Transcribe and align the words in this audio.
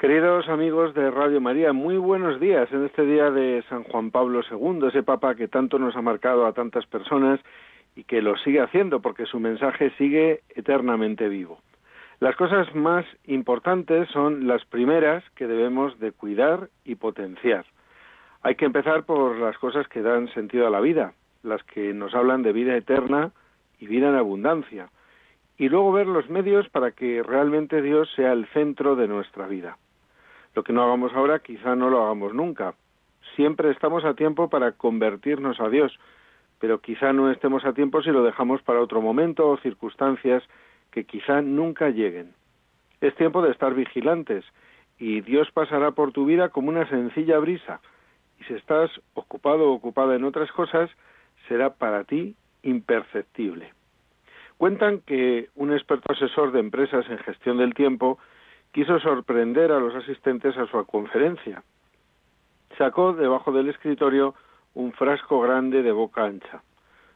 Queridos 0.00 0.48
amigos 0.48 0.94
de 0.94 1.10
Radio 1.10 1.42
María, 1.42 1.74
muy 1.74 1.98
buenos 1.98 2.40
días 2.40 2.72
en 2.72 2.86
este 2.86 3.04
día 3.04 3.30
de 3.30 3.62
San 3.68 3.84
Juan 3.84 4.10
Pablo 4.10 4.40
II, 4.50 4.88
ese 4.88 5.02
Papa 5.02 5.34
que 5.34 5.46
tanto 5.46 5.78
nos 5.78 5.94
ha 5.94 6.00
marcado 6.00 6.46
a 6.46 6.54
tantas 6.54 6.86
personas 6.86 7.38
y 7.94 8.04
que 8.04 8.22
lo 8.22 8.34
sigue 8.38 8.62
haciendo 8.62 9.00
porque 9.02 9.26
su 9.26 9.38
mensaje 9.38 9.90
sigue 9.98 10.40
eternamente 10.56 11.28
vivo. 11.28 11.58
Las 12.18 12.34
cosas 12.34 12.74
más 12.74 13.04
importantes 13.26 14.08
son 14.08 14.46
las 14.46 14.64
primeras 14.64 15.22
que 15.34 15.46
debemos 15.46 16.00
de 16.00 16.12
cuidar 16.12 16.70
y 16.82 16.94
potenciar. 16.94 17.66
Hay 18.40 18.54
que 18.54 18.64
empezar 18.64 19.04
por 19.04 19.36
las 19.36 19.58
cosas 19.58 19.86
que 19.86 20.00
dan 20.00 20.32
sentido 20.32 20.66
a 20.66 20.70
la 20.70 20.80
vida, 20.80 21.12
las 21.42 21.62
que 21.64 21.92
nos 21.92 22.14
hablan 22.14 22.42
de 22.42 22.54
vida 22.54 22.74
eterna 22.74 23.32
y 23.78 23.86
vida 23.86 24.08
en 24.08 24.14
abundancia, 24.14 24.88
y 25.58 25.68
luego 25.68 25.92
ver 25.92 26.06
los 26.06 26.30
medios 26.30 26.70
para 26.70 26.92
que 26.92 27.22
realmente 27.22 27.82
Dios 27.82 28.10
sea 28.16 28.32
el 28.32 28.46
centro 28.54 28.96
de 28.96 29.06
nuestra 29.06 29.46
vida. 29.46 29.76
Lo 30.54 30.62
que 30.64 30.72
no 30.72 30.82
hagamos 30.82 31.12
ahora 31.14 31.38
quizá 31.38 31.76
no 31.76 31.90
lo 31.90 32.02
hagamos 32.02 32.34
nunca. 32.34 32.74
Siempre 33.36 33.70
estamos 33.70 34.04
a 34.04 34.14
tiempo 34.14 34.48
para 34.48 34.72
convertirnos 34.72 35.60
a 35.60 35.68
Dios, 35.68 35.98
pero 36.58 36.80
quizá 36.80 37.12
no 37.12 37.30
estemos 37.30 37.64
a 37.64 37.72
tiempo 37.72 38.02
si 38.02 38.10
lo 38.10 38.22
dejamos 38.22 38.62
para 38.62 38.80
otro 38.80 39.00
momento 39.00 39.48
o 39.48 39.56
circunstancias 39.58 40.42
que 40.90 41.04
quizá 41.04 41.40
nunca 41.40 41.90
lleguen. 41.90 42.34
Es 43.00 43.14
tiempo 43.14 43.42
de 43.42 43.50
estar 43.50 43.74
vigilantes 43.74 44.44
y 44.98 45.20
Dios 45.22 45.50
pasará 45.52 45.92
por 45.92 46.12
tu 46.12 46.26
vida 46.26 46.50
como 46.50 46.68
una 46.68 46.88
sencilla 46.88 47.38
brisa 47.38 47.80
y 48.40 48.44
si 48.44 48.54
estás 48.54 48.90
ocupado 49.14 49.70
o 49.70 49.74
ocupada 49.74 50.16
en 50.16 50.24
otras 50.24 50.50
cosas, 50.52 50.90
será 51.48 51.74
para 51.74 52.04
ti 52.04 52.34
imperceptible. 52.62 53.72
Cuentan 54.56 55.00
que 55.00 55.48
un 55.54 55.72
experto 55.72 56.12
asesor 56.12 56.52
de 56.52 56.60
empresas 56.60 57.08
en 57.08 57.18
gestión 57.18 57.58
del 57.58 57.74
tiempo 57.74 58.18
quiso 58.72 59.00
sorprender 59.00 59.72
a 59.72 59.80
los 59.80 59.94
asistentes 59.94 60.56
a 60.56 60.66
su 60.66 60.84
conferencia. 60.86 61.62
Sacó 62.78 63.12
debajo 63.12 63.52
del 63.52 63.68
escritorio 63.68 64.34
un 64.74 64.92
frasco 64.92 65.40
grande 65.40 65.82
de 65.82 65.92
boca 65.92 66.24
ancha. 66.24 66.62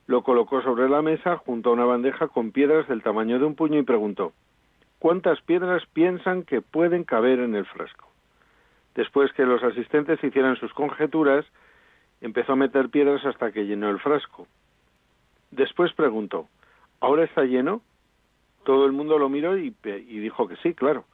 Lo 0.06 0.22
colocó 0.22 0.62
sobre 0.62 0.88
la 0.88 1.00
mesa 1.00 1.36
junto 1.38 1.70
a 1.70 1.72
una 1.72 1.84
bandeja 1.84 2.28
con 2.28 2.50
piedras 2.50 2.88
del 2.88 3.02
tamaño 3.02 3.38
de 3.38 3.46
un 3.46 3.54
puño 3.54 3.78
y 3.78 3.84
preguntó 3.84 4.32
¿Cuántas 4.98 5.40
piedras 5.42 5.82
piensan 5.92 6.42
que 6.42 6.60
pueden 6.60 7.04
caber 7.04 7.38
en 7.38 7.54
el 7.54 7.66
frasco? 7.66 8.10
Después 8.94 9.32
que 9.32 9.44
los 9.44 9.62
asistentes 9.62 10.22
hicieran 10.22 10.56
sus 10.56 10.72
conjeturas, 10.72 11.44
empezó 12.20 12.52
a 12.52 12.56
meter 12.56 12.88
piedras 12.90 13.24
hasta 13.24 13.52
que 13.52 13.66
llenó 13.66 13.90
el 13.90 14.00
frasco. 14.00 14.46
Después 15.50 15.92
preguntó 15.92 16.48
¿Ahora 17.00 17.24
está 17.24 17.44
lleno? 17.44 17.82
Todo 18.64 18.86
el 18.86 18.92
mundo 18.92 19.18
lo 19.18 19.28
miró 19.28 19.58
y, 19.58 19.74
y 19.84 20.18
dijo 20.18 20.48
que 20.48 20.56
sí, 20.56 20.74
claro. 20.74 21.04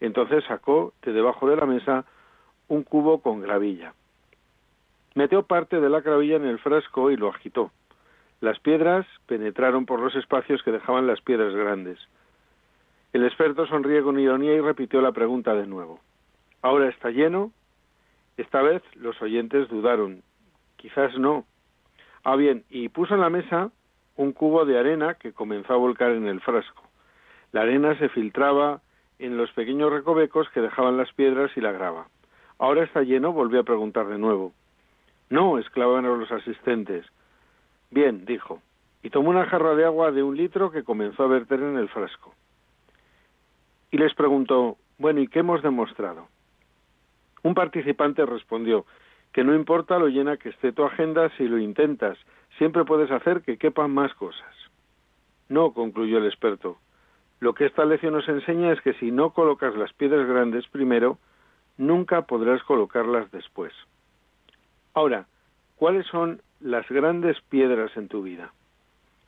Entonces 0.00 0.44
sacó 0.44 0.92
de 1.02 1.12
debajo 1.12 1.48
de 1.48 1.56
la 1.56 1.66
mesa 1.66 2.04
un 2.68 2.82
cubo 2.82 3.20
con 3.20 3.40
gravilla. 3.40 3.94
Metió 5.14 5.42
parte 5.42 5.80
de 5.80 5.88
la 5.88 6.00
gravilla 6.00 6.36
en 6.36 6.46
el 6.46 6.58
frasco 6.58 7.10
y 7.10 7.16
lo 7.16 7.28
agitó. 7.28 7.72
Las 8.40 8.60
piedras 8.60 9.06
penetraron 9.26 9.84
por 9.84 10.00
los 10.00 10.14
espacios 10.14 10.62
que 10.62 10.70
dejaban 10.70 11.06
las 11.06 11.20
piedras 11.20 11.54
grandes. 11.54 11.98
El 13.12 13.24
experto 13.24 13.66
sonrió 13.66 14.04
con 14.04 14.20
ironía 14.20 14.54
y 14.54 14.60
repitió 14.60 15.00
la 15.00 15.12
pregunta 15.12 15.54
de 15.54 15.66
nuevo. 15.66 15.98
¿Ahora 16.62 16.88
está 16.88 17.10
lleno? 17.10 17.50
Esta 18.36 18.62
vez 18.62 18.82
los 18.94 19.20
oyentes 19.20 19.68
dudaron. 19.68 20.22
Quizás 20.76 21.18
no. 21.18 21.44
Ah, 22.22 22.36
bien, 22.36 22.64
y 22.70 22.88
puso 22.88 23.14
en 23.14 23.20
la 23.20 23.30
mesa 23.30 23.70
un 24.16 24.32
cubo 24.32 24.64
de 24.64 24.78
arena 24.78 25.14
que 25.14 25.32
comenzó 25.32 25.72
a 25.72 25.78
volcar 25.78 26.10
en 26.12 26.26
el 26.26 26.40
frasco. 26.40 26.82
La 27.52 27.62
arena 27.62 27.98
se 27.98 28.08
filtraba 28.10 28.82
en 29.18 29.36
los 29.36 29.50
pequeños 29.52 29.92
recovecos 29.92 30.48
que 30.50 30.60
dejaban 30.60 30.96
las 30.96 31.12
piedras 31.12 31.50
y 31.56 31.60
la 31.60 31.72
grava. 31.72 32.08
Ahora 32.58 32.84
está 32.84 33.02
lleno, 33.02 33.32
volvió 33.32 33.60
a 33.60 33.64
preguntar 33.64 34.06
de 34.08 34.18
nuevo. 34.18 34.52
No, 35.30 35.58
exclamaron 35.58 36.18
los 36.18 36.30
asistentes. 36.32 37.06
Bien, 37.90 38.24
dijo, 38.24 38.60
y 39.02 39.10
tomó 39.10 39.30
una 39.30 39.46
jarra 39.46 39.74
de 39.74 39.84
agua 39.84 40.10
de 40.12 40.22
un 40.22 40.36
litro 40.36 40.70
que 40.70 40.84
comenzó 40.84 41.24
a 41.24 41.28
verter 41.28 41.60
en 41.60 41.76
el 41.76 41.88
frasco. 41.88 42.34
Y 43.90 43.98
les 43.98 44.14
preguntó, 44.14 44.76
bueno, 44.98 45.20
¿y 45.20 45.28
qué 45.28 45.40
hemos 45.40 45.62
demostrado? 45.62 46.28
Un 47.42 47.54
participante 47.54 48.26
respondió, 48.26 48.84
que 49.32 49.44
no 49.44 49.54
importa 49.54 49.98
lo 49.98 50.08
llena 50.08 50.36
que 50.36 50.48
esté 50.48 50.72
tu 50.72 50.84
agenda 50.84 51.30
si 51.36 51.46
lo 51.46 51.58
intentas, 51.58 52.18
siempre 52.56 52.84
puedes 52.84 53.10
hacer 53.10 53.42
que 53.42 53.58
quepan 53.58 53.90
más 53.92 54.12
cosas. 54.14 54.54
No, 55.48 55.72
concluyó 55.72 56.18
el 56.18 56.26
experto, 56.26 56.78
lo 57.40 57.54
que 57.54 57.66
esta 57.66 57.84
lección 57.84 58.14
nos 58.14 58.28
enseña 58.28 58.72
es 58.72 58.80
que 58.80 58.94
si 58.94 59.10
no 59.10 59.30
colocas 59.30 59.74
las 59.76 59.92
piedras 59.92 60.26
grandes 60.26 60.66
primero, 60.68 61.18
nunca 61.76 62.22
podrás 62.22 62.62
colocarlas 62.64 63.30
después. 63.30 63.72
Ahora, 64.94 65.26
¿cuáles 65.76 66.06
son 66.06 66.42
las 66.60 66.88
grandes 66.88 67.40
piedras 67.42 67.96
en 67.96 68.08
tu 68.08 68.22
vida? 68.22 68.52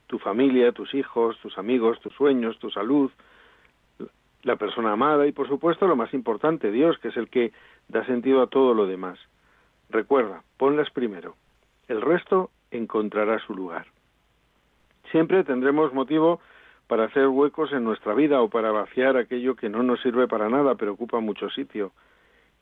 Tu 0.09 0.19
familia, 0.19 0.73
tus 0.73 0.93
hijos, 0.95 1.39
tus 1.39 1.57
amigos, 1.57 2.01
tus 2.01 2.13
sueños, 2.15 2.59
tu 2.59 2.71
salud, 2.71 3.13
la 4.43 4.57
persona 4.57 4.93
amada 4.93 5.27
y 5.27 5.33
por 5.33 5.47
supuesto 5.49 5.87
lo 5.87 5.95
más 5.95 6.13
importante, 6.13 6.73
Dios, 6.73 6.99
que 6.99 7.09
es 7.09 7.17
el 7.17 7.29
que 7.29 7.53
da 7.89 8.05
sentido 8.07 8.43
a 8.43 8.49
todo 8.49 8.75
lo 8.75 8.87
demás. 8.87 9.19
Recuerda, 9.89 10.43
ponlas 10.57 10.91
primero. 10.91 11.37
El 11.87 12.01
resto 12.01 12.51
encontrará 12.71 13.39
su 13.41 13.55
lugar. 13.55 13.87
Siempre 15.11 15.45
tendremos 15.45 15.93
motivo 15.93 16.41
para 16.91 17.05
hacer 17.05 17.29
huecos 17.29 17.73
en 17.73 17.85
nuestra 17.85 18.15
vida 18.15 18.43
o 18.43 18.51
para 18.51 18.73
vaciar 18.73 19.17
aquello 19.17 19.55
que 19.55 19.69
no 19.69 19.85
nos 19.85 20.01
sirve 20.01 20.27
para 20.27 20.49
nada 20.49 20.75
pero 20.75 20.95
ocupa 20.95 21.21
mucho 21.21 21.49
sitio. 21.49 21.93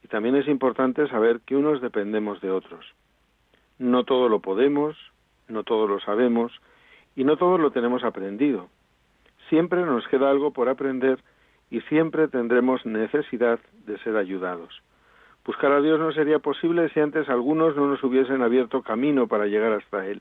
Y 0.05 0.09
también 0.09 0.37
es 0.37 0.47
importante 0.49 1.09
saber 1.09 1.41
que 1.47 1.57
unos 1.57 1.81
dependemos 1.81 2.39
de 2.43 2.51
otros. 2.51 2.85
No 3.79 4.05
todo 4.05 4.29
lo 4.29 4.41
podemos, 4.41 4.99
no 5.49 5.65
todo 5.65 5.87
lo 5.87 5.99
sabemos 6.01 6.53
y 7.17 7.25
no 7.25 7.39
todo 7.39 7.57
lo 7.57 7.71
tenemos 7.71 8.05
aprendido. 8.05 8.69
Siempre 9.49 9.81
nos 9.81 10.07
queda 10.09 10.29
algo 10.29 10.53
por 10.53 10.69
aprender 10.69 11.21
y 11.71 11.81
siempre 11.89 12.29
tendremos 12.29 12.85
necesidad 12.85 13.59
de 13.87 13.97
ser 14.01 14.19
ayudados. 14.19 14.83
Buscar 15.47 15.73
a 15.73 15.81
Dios 15.81 15.99
no 15.99 16.13
sería 16.13 16.39
posible 16.39 16.91
si 16.91 17.01
antes 17.01 17.31
algunos 17.31 17.75
no 17.77 17.87
nos 17.87 18.05
hubiesen 18.05 18.43
abierto 18.43 18.83
camino 18.83 19.27
para 19.27 19.47
llegar 19.47 19.73
hasta 19.73 20.07
Él. 20.07 20.21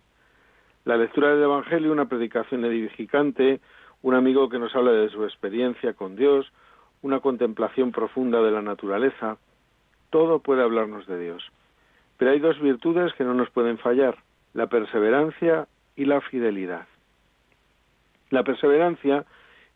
La 0.85 0.95
lectura 0.95 1.31
del 1.31 1.43
Evangelio, 1.43 1.91
una 1.91 2.07
predicación 2.07 2.63
edificante, 2.63 3.59
un 4.01 4.15
amigo 4.15 4.49
que 4.49 4.59
nos 4.59 4.75
habla 4.75 4.91
de 4.91 5.09
su 5.09 5.23
experiencia 5.23 5.93
con 5.93 6.15
Dios, 6.15 6.51
una 7.01 7.19
contemplación 7.19 7.91
profunda 7.91 8.41
de 8.41 8.51
la 8.51 8.61
naturaleza, 8.61 9.37
todo 10.09 10.39
puede 10.39 10.63
hablarnos 10.63 11.07
de 11.07 11.19
Dios. 11.19 11.51
Pero 12.17 12.31
hay 12.31 12.39
dos 12.39 12.59
virtudes 12.59 13.13
que 13.13 13.23
no 13.23 13.33
nos 13.33 13.49
pueden 13.49 13.77
fallar, 13.77 14.17
la 14.53 14.67
perseverancia 14.67 15.67
y 15.95 16.05
la 16.05 16.21
fidelidad. 16.21 16.87
La 18.29 18.43
perseverancia 18.43 19.25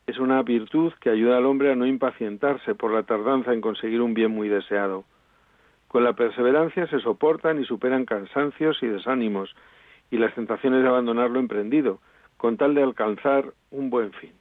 es 0.07 0.17
una 0.17 0.41
virtud 0.41 0.93
que 0.99 1.09
ayuda 1.09 1.37
al 1.37 1.45
hombre 1.45 1.71
a 1.71 1.75
no 1.75 1.85
impacientarse 1.85 2.75
por 2.75 2.91
la 2.91 3.03
tardanza 3.03 3.53
en 3.53 3.61
conseguir 3.61 4.01
un 4.01 4.13
bien 4.13 4.31
muy 4.31 4.49
deseado. 4.49 5.05
Con 5.87 6.03
la 6.03 6.13
perseverancia 6.13 6.87
se 6.87 6.99
soportan 6.99 7.61
y 7.61 7.65
superan 7.65 8.05
cansancios 8.05 8.81
y 8.81 8.87
desánimos 8.87 9.55
y 10.09 10.17
las 10.17 10.33
tentaciones 10.35 10.81
de 10.81 10.89
abandonar 10.89 11.29
lo 11.29 11.39
emprendido, 11.39 11.99
con 12.41 12.57
tal 12.57 12.73
de 12.73 12.81
alcanzar 12.81 13.53
un 13.69 13.91
buen 13.91 14.13
fin. 14.13 14.31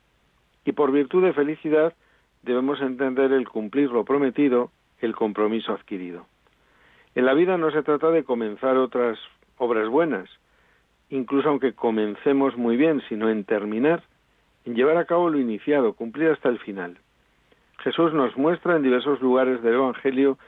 Y 0.64 0.72
por 0.72 0.90
virtud 0.90 1.22
de 1.22 1.34
felicidad 1.34 1.92
debemos 2.40 2.80
entender 2.80 3.30
el 3.30 3.46
cumplir 3.46 3.90
lo 3.90 4.06
prometido, 4.06 4.70
el 5.00 5.14
compromiso 5.14 5.74
adquirido. 5.74 6.24
En 7.14 7.26
la 7.26 7.34
vida 7.34 7.58
no 7.58 7.70
se 7.70 7.82
trata 7.82 8.10
de 8.10 8.24
comenzar 8.24 8.78
otras 8.78 9.18
obras 9.58 9.86
buenas, 9.90 10.30
incluso 11.10 11.50
aunque 11.50 11.74
comencemos 11.74 12.56
muy 12.56 12.78
bien, 12.78 13.02
sino 13.06 13.28
en 13.28 13.44
terminar, 13.44 14.02
en 14.64 14.76
llevar 14.76 14.96
a 14.96 15.04
cabo 15.04 15.28
lo 15.28 15.38
iniciado, 15.38 15.92
cumplir 15.92 16.30
hasta 16.30 16.48
el 16.48 16.58
final. 16.58 16.96
Jesús 17.80 18.14
nos 18.14 18.34
muestra 18.34 18.76
en 18.76 18.82
diversos 18.82 19.20
lugares 19.20 19.60
del 19.62 19.74
Evangelio 19.74 20.38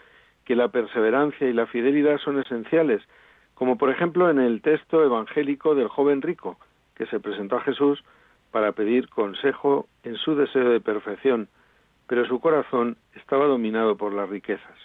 que 0.47 0.57
la 0.57 0.69
perseverancia 0.69 1.47
y 1.47 1.53
la 1.53 1.67
fidelidad 1.67 2.17
son 2.17 2.41
esenciales, 2.41 3.03
como 3.53 3.77
por 3.77 3.91
ejemplo 3.91 4.31
en 4.31 4.39
el 4.39 4.63
texto 4.63 5.05
evangélico 5.05 5.75
del 5.75 5.89
joven 5.89 6.23
rico, 6.23 6.57
que 6.95 7.07
se 7.07 7.21
presentó 7.21 7.57
a 7.57 7.63
Jesús 7.63 8.03
para 8.51 8.73
pedir 8.73 9.09
consejo 9.09 9.89
en 10.05 10.17
su 10.17 10.35
deseo 10.37 10.69
de 10.71 10.81
perfección, 10.81 11.49
pero 12.07 12.27
su 12.27 12.41
corazón 12.41 12.97
estaba 13.15 13.47
dominado 13.47 13.97
por 13.97 14.13
las 14.13 14.29
riquezas. 14.29 14.79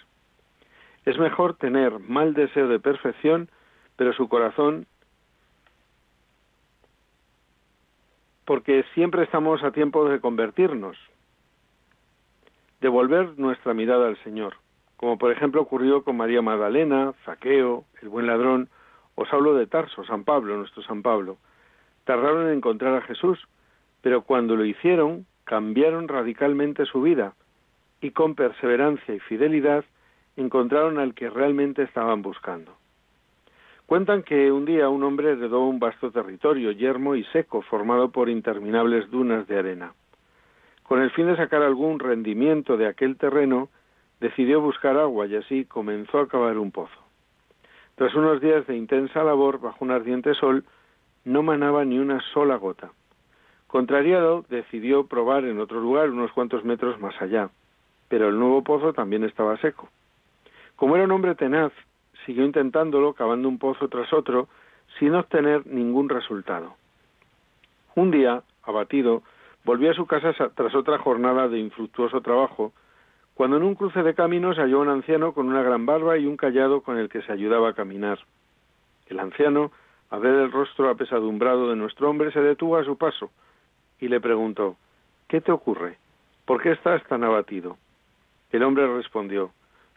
Es 1.04 1.18
mejor 1.18 1.54
tener 1.54 1.98
mal 1.98 2.34
deseo 2.34 2.68
de 2.68 2.80
perfección, 2.80 3.50
pero 3.96 4.12
su 4.12 4.28
corazón, 4.28 4.86
porque 8.44 8.84
siempre 8.94 9.24
estamos 9.24 9.62
a 9.62 9.72
tiempo 9.72 10.08
de 10.08 10.20
convertirnos, 10.20 10.96
de 12.80 12.88
volver 12.88 13.38
nuestra 13.38 13.74
mirada 13.74 14.08
al 14.08 14.16
Señor, 14.22 14.54
como 14.96 15.18
por 15.18 15.32
ejemplo 15.32 15.60
ocurrió 15.60 16.02
con 16.02 16.16
María 16.16 16.42
Magdalena, 16.42 17.12
Zaqueo, 17.24 17.84
el 18.00 18.08
buen 18.08 18.26
ladrón, 18.26 18.68
o 19.14 19.26
Saulo 19.26 19.54
de 19.54 19.66
Tarso, 19.66 20.04
San 20.04 20.24
Pablo, 20.24 20.56
nuestro 20.56 20.82
San 20.82 21.02
Pablo. 21.02 21.38
Tardaron 22.08 22.46
en 22.46 22.54
encontrar 22.54 22.94
a 22.94 23.02
Jesús, 23.02 23.38
pero 24.00 24.22
cuando 24.22 24.56
lo 24.56 24.64
hicieron, 24.64 25.26
cambiaron 25.44 26.08
radicalmente 26.08 26.86
su 26.86 27.02
vida 27.02 27.34
y 28.00 28.12
con 28.12 28.34
perseverancia 28.34 29.14
y 29.14 29.20
fidelidad 29.20 29.84
encontraron 30.34 30.98
al 30.98 31.12
que 31.12 31.28
realmente 31.28 31.82
estaban 31.82 32.22
buscando. 32.22 32.72
Cuentan 33.84 34.22
que 34.22 34.50
un 34.50 34.64
día 34.64 34.88
un 34.88 35.02
hombre 35.04 35.32
heredó 35.32 35.66
un 35.66 35.80
vasto 35.80 36.10
territorio, 36.10 36.70
yermo 36.70 37.14
y 37.14 37.24
seco, 37.24 37.60
formado 37.60 38.10
por 38.10 38.30
interminables 38.30 39.10
dunas 39.10 39.46
de 39.46 39.58
arena. 39.58 39.92
Con 40.84 41.02
el 41.02 41.10
fin 41.10 41.26
de 41.26 41.36
sacar 41.36 41.60
algún 41.60 41.98
rendimiento 41.98 42.78
de 42.78 42.86
aquel 42.86 43.18
terreno, 43.18 43.68
decidió 44.18 44.62
buscar 44.62 44.96
agua 44.96 45.26
y 45.26 45.36
así 45.36 45.66
comenzó 45.66 46.20
a 46.20 46.28
cavar 46.28 46.56
un 46.56 46.72
pozo. 46.72 47.02
Tras 47.96 48.14
unos 48.14 48.40
días 48.40 48.66
de 48.66 48.78
intensa 48.78 49.22
labor 49.22 49.60
bajo 49.60 49.84
un 49.84 49.90
ardiente 49.90 50.32
sol, 50.32 50.64
no 51.28 51.42
manaba 51.42 51.84
ni 51.84 51.98
una 51.98 52.20
sola 52.32 52.56
gota. 52.56 52.90
Contrariado, 53.66 54.46
decidió 54.48 55.06
probar 55.06 55.44
en 55.44 55.60
otro 55.60 55.78
lugar 55.78 56.08
unos 56.08 56.32
cuantos 56.32 56.64
metros 56.64 56.98
más 57.00 57.20
allá, 57.20 57.50
pero 58.08 58.30
el 58.30 58.38
nuevo 58.38 58.64
pozo 58.64 58.94
también 58.94 59.24
estaba 59.24 59.58
seco. 59.58 59.90
Como 60.74 60.96
era 60.96 61.04
un 61.04 61.10
hombre 61.10 61.34
tenaz, 61.34 61.70
siguió 62.24 62.46
intentándolo, 62.46 63.12
cavando 63.12 63.46
un 63.46 63.58
pozo 63.58 63.88
tras 63.88 64.10
otro, 64.14 64.48
sin 64.98 65.14
obtener 65.14 65.66
ningún 65.66 66.08
resultado. 66.08 66.76
Un 67.94 68.10
día, 68.10 68.42
abatido, 68.62 69.22
volvió 69.64 69.90
a 69.90 69.94
su 69.94 70.06
casa 70.06 70.32
tras 70.54 70.74
otra 70.74 70.98
jornada 70.98 71.46
de 71.48 71.58
infructuoso 71.58 72.22
trabajo, 72.22 72.72
cuando 73.34 73.58
en 73.58 73.64
un 73.64 73.74
cruce 73.74 74.02
de 74.02 74.14
caminos 74.14 74.56
halló 74.56 74.78
a 74.78 74.82
un 74.82 74.88
anciano 74.88 75.34
con 75.34 75.46
una 75.46 75.62
gran 75.62 75.84
barba 75.84 76.16
y 76.16 76.24
un 76.24 76.38
callado 76.38 76.80
con 76.80 76.96
el 76.96 77.10
que 77.10 77.20
se 77.20 77.32
ayudaba 77.32 77.68
a 77.68 77.74
caminar. 77.74 78.18
El 79.08 79.20
anciano, 79.20 79.72
a 80.10 80.18
ver 80.18 80.34
el 80.34 80.52
rostro 80.52 80.88
apesadumbrado 80.88 81.70
de 81.70 81.76
nuestro 81.76 82.08
hombre, 82.10 82.32
se 82.32 82.40
detuvo 82.40 82.76
a 82.76 82.84
su 82.84 82.96
paso 82.96 83.30
y 84.00 84.08
le 84.08 84.20
preguntó 84.20 84.76
¿Qué 85.28 85.40
te 85.40 85.52
ocurre? 85.52 85.98
¿Por 86.44 86.62
qué 86.62 86.72
estás 86.72 87.02
tan 87.04 87.24
abatido? 87.24 87.76
El 88.50 88.62
hombre 88.62 88.86
respondió 88.86 89.52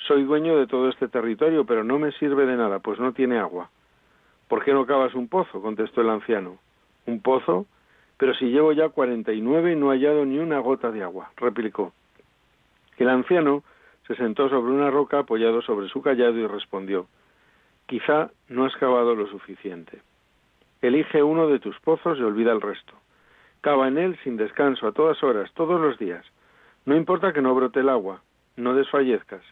soy 0.08 0.24
dueño 0.24 0.58
de 0.58 0.68
todo 0.68 0.90
este 0.90 1.08
territorio, 1.08 1.66
pero 1.66 1.84
no 1.84 2.00
me 2.00 2.12
sirve 2.14 2.46
de 2.46 2.58
nada, 2.58 2.80
pues 2.80 3.00
no 3.00 3.14
tiene 3.14 3.38
agua. 3.38 3.70
¿Por 4.48 4.64
qué 4.64 4.74
no 4.74 4.86
cavas 4.86 5.14
un 5.14 5.28
pozo? 5.28 5.62
contestó 5.62 6.02
el 6.02 6.10
anciano. 6.10 6.58
¿Un 7.06 7.22
pozo? 7.22 7.68
Pero 8.18 8.34
si 8.34 8.46
llevo 8.46 8.72
ya 8.72 8.90
cuarenta 8.90 9.32
y 9.32 9.42
nueve 9.42 9.74
y 9.74 9.76
no 9.76 9.92
he 9.94 9.98
hallado 9.98 10.26
ni 10.26 10.40
una 10.40 10.60
gota 10.60 10.92
de 10.92 11.04
agua, 11.04 11.32
replicó. 11.38 11.94
El 12.98 13.10
anciano 13.10 13.64
se 14.08 14.16
sentó 14.16 14.50
sobre 14.50 14.72
una 14.72 14.90
roca 14.90 15.20
apoyado 15.20 15.62
sobre 15.62 15.88
su 15.88 16.02
callado 16.02 16.38
y 16.38 16.48
respondió 16.48 17.08
Quizá 17.88 18.32
no 18.48 18.66
has 18.66 18.76
cavado 18.76 19.16
lo 19.16 19.28
suficiente. 19.28 20.02
Elige 20.82 21.24
uno 21.24 21.48
de 21.48 21.60
tus 21.60 21.80
pozos 21.80 22.18
y 22.18 22.24
olvida 22.24 22.52
el 22.52 22.62
resto. 22.62 22.94
Cava 23.62 23.88
en 23.88 23.98
él 23.98 24.18
sin 24.24 24.38
descanso, 24.38 24.88
a 24.88 24.92
todas 24.92 25.22
horas, 25.24 25.52
todos 25.54 25.80
los 25.80 26.00
días. 26.00 26.26
No 26.86 26.96
importa 26.96 27.34
que 27.34 27.42
no 27.42 27.54
brote 27.54 27.82
el 27.82 27.90
agua, 27.90 28.22
no 28.56 28.74
desfallezcas, 28.74 29.44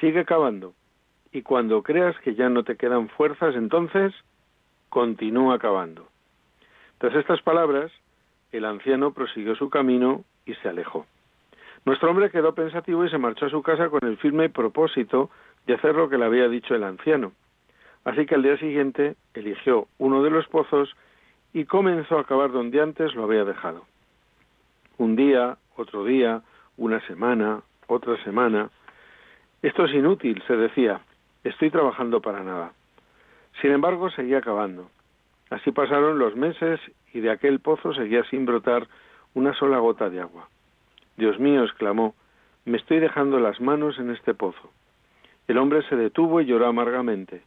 sigue 0.00 0.24
cavando 0.24 0.74
y 1.32 1.42
cuando 1.42 1.82
creas 1.82 2.18
que 2.20 2.34
ya 2.34 2.48
no 2.48 2.64
te 2.64 2.76
quedan 2.76 3.08
fuerzas, 3.10 3.54
entonces 3.54 4.14
continúa 4.88 5.58
cavando. 5.58 6.08
Tras 6.98 7.14
estas 7.14 7.42
palabras, 7.42 7.92
el 8.52 8.64
anciano 8.64 9.12
prosiguió 9.12 9.54
su 9.54 9.68
camino 9.68 10.24
y 10.46 10.54
se 10.54 10.68
alejó. 10.68 11.06
Nuestro 11.84 12.10
hombre 12.10 12.30
quedó 12.30 12.54
pensativo 12.54 13.04
y 13.04 13.10
se 13.10 13.18
marchó 13.18 13.46
a 13.46 13.50
su 13.50 13.62
casa 13.62 13.90
con 13.90 14.00
el 14.04 14.16
firme 14.16 14.48
propósito 14.48 15.30
de 15.66 15.74
hacer 15.74 15.94
lo 15.94 16.08
que 16.08 16.16
le 16.18 16.24
había 16.24 16.48
dicho 16.48 16.74
el 16.74 16.84
anciano. 16.84 17.32
Así 18.06 18.24
que 18.24 18.36
al 18.36 18.42
día 18.44 18.56
siguiente 18.56 19.16
eligió 19.34 19.88
uno 19.98 20.22
de 20.22 20.30
los 20.30 20.46
pozos 20.46 20.94
y 21.52 21.64
comenzó 21.64 22.20
a 22.20 22.24
cavar 22.24 22.52
donde 22.52 22.80
antes 22.80 23.12
lo 23.16 23.24
había 23.24 23.44
dejado. 23.44 23.84
Un 24.96 25.16
día, 25.16 25.58
otro 25.76 26.04
día, 26.04 26.42
una 26.76 27.04
semana, 27.08 27.62
otra 27.88 28.16
semana, 28.22 28.70
esto 29.60 29.86
es 29.86 29.92
inútil, 29.92 30.40
se 30.46 30.56
decía. 30.56 31.00
Estoy 31.42 31.70
trabajando 31.70 32.20
para 32.20 32.44
nada. 32.44 32.72
Sin 33.60 33.72
embargo, 33.72 34.08
seguía 34.10 34.40
cavando. 34.40 34.88
Así 35.50 35.72
pasaron 35.72 36.20
los 36.20 36.36
meses 36.36 36.78
y 37.12 37.18
de 37.18 37.30
aquel 37.30 37.58
pozo 37.58 37.92
seguía 37.92 38.22
sin 38.30 38.46
brotar 38.46 38.86
una 39.34 39.52
sola 39.54 39.78
gota 39.78 40.08
de 40.10 40.20
agua. 40.20 40.48
Dios 41.16 41.40
mío, 41.40 41.64
exclamó, 41.64 42.14
me 42.66 42.78
estoy 42.78 43.00
dejando 43.00 43.40
las 43.40 43.60
manos 43.60 43.98
en 43.98 44.10
este 44.10 44.32
pozo. 44.32 44.70
El 45.48 45.58
hombre 45.58 45.82
se 45.88 45.96
detuvo 45.96 46.40
y 46.40 46.46
lloró 46.46 46.66
amargamente. 46.66 47.42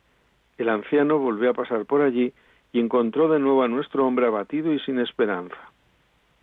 El 0.60 0.68
anciano 0.68 1.18
volvió 1.18 1.52
a 1.52 1.54
pasar 1.54 1.86
por 1.86 2.02
allí 2.02 2.34
y 2.74 2.82
encontró 2.82 3.30
de 3.30 3.40
nuevo 3.40 3.64
a 3.64 3.70
nuestro 3.70 4.06
hombre 4.06 4.28
abatido 4.28 4.74
y 4.74 4.80
sin 4.80 5.00
esperanza. 5.00 5.56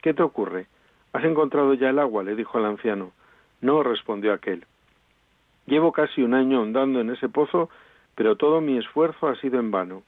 ¿Qué 0.00 0.14
te 0.14 0.22
ocurre? 0.22 0.68
¿Has 1.12 1.22
encontrado 1.24 1.74
ya 1.74 1.90
el 1.90 1.98
agua? 1.98 2.24
le 2.24 2.34
dijo 2.34 2.58
el 2.58 2.64
anciano. 2.64 3.12
No, 3.60 3.82
respondió 3.82 4.32
aquel. 4.32 4.64
Llevo 5.66 5.92
casi 5.92 6.22
un 6.22 6.32
año 6.32 6.62
andando 6.62 6.98
en 7.02 7.10
ese 7.10 7.28
pozo, 7.28 7.68
pero 8.14 8.36
todo 8.36 8.62
mi 8.62 8.78
esfuerzo 8.78 9.28
ha 9.28 9.36
sido 9.36 9.60
en 9.60 9.70
vano. 9.70 10.02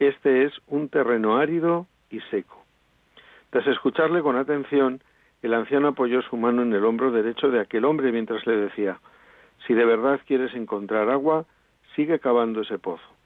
Este 0.00 0.42
es 0.42 0.52
un 0.66 0.88
terreno 0.88 1.36
árido 1.36 1.86
y 2.10 2.18
seco. 2.32 2.64
Tras 3.50 3.68
escucharle 3.68 4.20
con 4.20 4.34
atención, 4.34 5.00
el 5.42 5.54
anciano 5.54 5.88
apoyó 5.88 6.22
su 6.22 6.36
mano 6.36 6.62
en 6.62 6.72
el 6.72 6.84
hombro 6.84 7.12
derecho 7.12 7.52
de 7.52 7.60
aquel 7.60 7.84
hombre 7.84 8.10
mientras 8.10 8.44
le 8.48 8.56
decía 8.56 8.98
Si 9.64 9.74
de 9.74 9.84
verdad 9.84 10.20
quieres 10.26 10.52
encontrar 10.54 11.08
agua, 11.08 11.44
sigue 11.94 12.18
cavando 12.18 12.62
ese 12.62 12.80
pozo. 12.80 13.17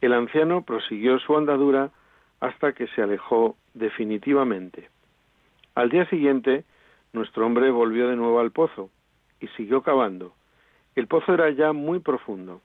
El 0.00 0.12
anciano 0.12 0.62
prosiguió 0.62 1.18
su 1.18 1.36
andadura 1.36 1.90
hasta 2.40 2.72
que 2.72 2.86
se 2.88 3.02
alejó 3.02 3.56
definitivamente. 3.74 4.90
Al 5.74 5.90
día 5.90 6.08
siguiente, 6.08 6.64
nuestro 7.12 7.46
hombre 7.46 7.70
volvió 7.70 8.08
de 8.08 8.16
nuevo 8.16 8.40
al 8.40 8.50
pozo 8.50 8.90
y 9.40 9.48
siguió 9.48 9.82
cavando, 9.82 10.34
el 10.96 11.08
pozo 11.08 11.34
era 11.34 11.50
ya 11.50 11.74
muy 11.74 11.98
profundo. 11.98 12.62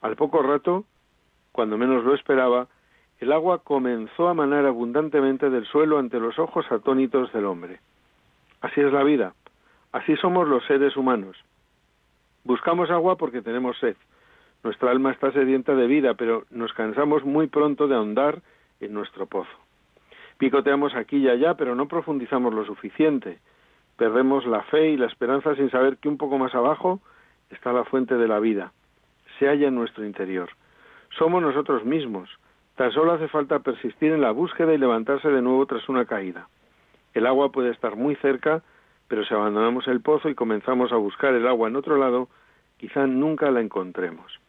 Al 0.00 0.16
poco 0.16 0.42
rato, 0.42 0.84
cuando 1.52 1.76
menos 1.76 2.04
lo 2.04 2.14
esperaba, 2.14 2.68
el 3.20 3.32
agua 3.32 3.58
comenzó 3.58 4.28
a 4.28 4.34
manar 4.34 4.64
abundantemente 4.64 5.50
del 5.50 5.66
suelo 5.66 5.98
ante 5.98 6.18
los 6.18 6.38
ojos 6.38 6.64
atónitos 6.72 7.30
del 7.34 7.44
hombre. 7.44 7.80
Así 8.62 8.80
es 8.80 8.90
la 8.92 9.04
vida, 9.04 9.34
así 9.92 10.16
somos 10.16 10.48
los 10.48 10.64
seres 10.64 10.96
humanos. 10.96 11.36
Buscamos 12.44 12.90
agua 12.90 13.16
porque 13.16 13.42
tenemos 13.42 13.78
sed. 13.78 13.96
Nuestra 14.66 14.90
alma 14.90 15.12
está 15.12 15.30
sedienta 15.30 15.76
de 15.76 15.86
vida, 15.86 16.14
pero 16.14 16.44
nos 16.50 16.72
cansamos 16.72 17.24
muy 17.24 17.46
pronto 17.46 17.86
de 17.86 17.94
ahondar 17.94 18.42
en 18.80 18.92
nuestro 18.94 19.26
pozo. 19.26 19.56
Picoteamos 20.38 20.96
aquí 20.96 21.18
y 21.18 21.28
allá, 21.28 21.54
pero 21.54 21.76
no 21.76 21.86
profundizamos 21.86 22.52
lo 22.52 22.64
suficiente. 22.64 23.38
Perdemos 23.96 24.44
la 24.44 24.62
fe 24.64 24.88
y 24.90 24.96
la 24.96 25.06
esperanza 25.06 25.54
sin 25.54 25.70
saber 25.70 25.98
que 25.98 26.08
un 26.08 26.16
poco 26.16 26.36
más 26.36 26.52
abajo 26.52 27.00
está 27.48 27.72
la 27.72 27.84
fuente 27.84 28.16
de 28.16 28.26
la 28.26 28.40
vida, 28.40 28.72
se 29.38 29.46
halla 29.46 29.68
en 29.68 29.76
nuestro 29.76 30.04
interior. 30.04 30.50
Somos 31.16 31.40
nosotros 31.40 31.84
mismos. 31.84 32.28
Tan 32.74 32.90
solo 32.90 33.12
hace 33.12 33.28
falta 33.28 33.60
persistir 33.60 34.10
en 34.10 34.20
la 34.20 34.32
búsqueda 34.32 34.74
y 34.74 34.78
levantarse 34.78 35.28
de 35.28 35.42
nuevo 35.42 35.64
tras 35.66 35.88
una 35.88 36.06
caída. 36.06 36.48
El 37.14 37.28
agua 37.28 37.52
puede 37.52 37.70
estar 37.70 37.94
muy 37.94 38.16
cerca, 38.16 38.64
pero 39.06 39.24
si 39.24 39.32
abandonamos 39.32 39.86
el 39.86 40.00
pozo 40.00 40.28
y 40.28 40.34
comenzamos 40.34 40.90
a 40.90 40.96
buscar 40.96 41.34
el 41.34 41.46
agua 41.46 41.68
en 41.68 41.76
otro 41.76 41.96
lado, 41.96 42.28
quizá 42.78 43.06
nunca 43.06 43.52
la 43.52 43.60
encontremos. 43.60 44.40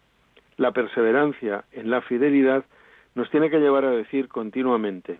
La 0.57 0.71
perseverancia 0.71 1.65
en 1.71 1.89
la 1.89 2.01
fidelidad 2.01 2.65
nos 3.15 3.29
tiene 3.29 3.49
que 3.49 3.59
llevar 3.59 3.85
a 3.85 3.91
decir 3.91 4.27
continuamente, 4.27 5.19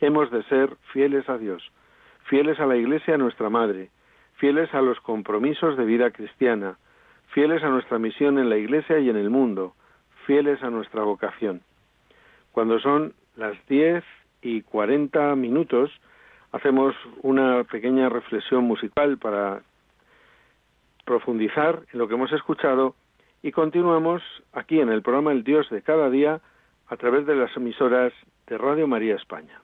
hemos 0.00 0.30
de 0.30 0.42
ser 0.44 0.76
fieles 0.92 1.28
a 1.28 1.38
Dios, 1.38 1.70
fieles 2.24 2.60
a 2.60 2.66
la 2.66 2.76
Iglesia 2.76 3.16
nuestra 3.16 3.50
Madre, 3.50 3.90
fieles 4.36 4.72
a 4.74 4.82
los 4.82 5.00
compromisos 5.00 5.76
de 5.76 5.84
vida 5.84 6.10
cristiana, 6.10 6.78
fieles 7.28 7.62
a 7.62 7.68
nuestra 7.68 7.98
misión 7.98 8.38
en 8.38 8.48
la 8.48 8.56
Iglesia 8.56 8.98
y 8.98 9.08
en 9.10 9.16
el 9.16 9.30
mundo, 9.30 9.74
fieles 10.26 10.62
a 10.62 10.70
nuestra 10.70 11.02
vocación. 11.02 11.62
Cuando 12.52 12.78
son 12.80 13.14
las 13.36 13.54
diez 13.66 14.04
y 14.42 14.62
cuarenta 14.62 15.34
minutos, 15.36 15.90
hacemos 16.52 16.94
una 17.22 17.64
pequeña 17.64 18.08
reflexión 18.08 18.64
musical 18.64 19.18
para 19.18 19.62
profundizar 21.04 21.82
en 21.92 21.98
lo 21.98 22.08
que 22.08 22.14
hemos 22.14 22.32
escuchado 22.32 22.94
y 23.42 23.52
continuamos 23.52 24.22
aquí 24.52 24.80
en 24.80 24.88
el 24.88 25.02
programa 25.02 25.32
El 25.32 25.44
Dios 25.44 25.68
de 25.70 25.82
cada 25.82 26.10
día 26.10 26.40
a 26.88 26.96
través 26.96 27.26
de 27.26 27.36
las 27.36 27.56
emisoras 27.56 28.12
de 28.46 28.58
Radio 28.58 28.86
María 28.86 29.14
España. 29.14 29.60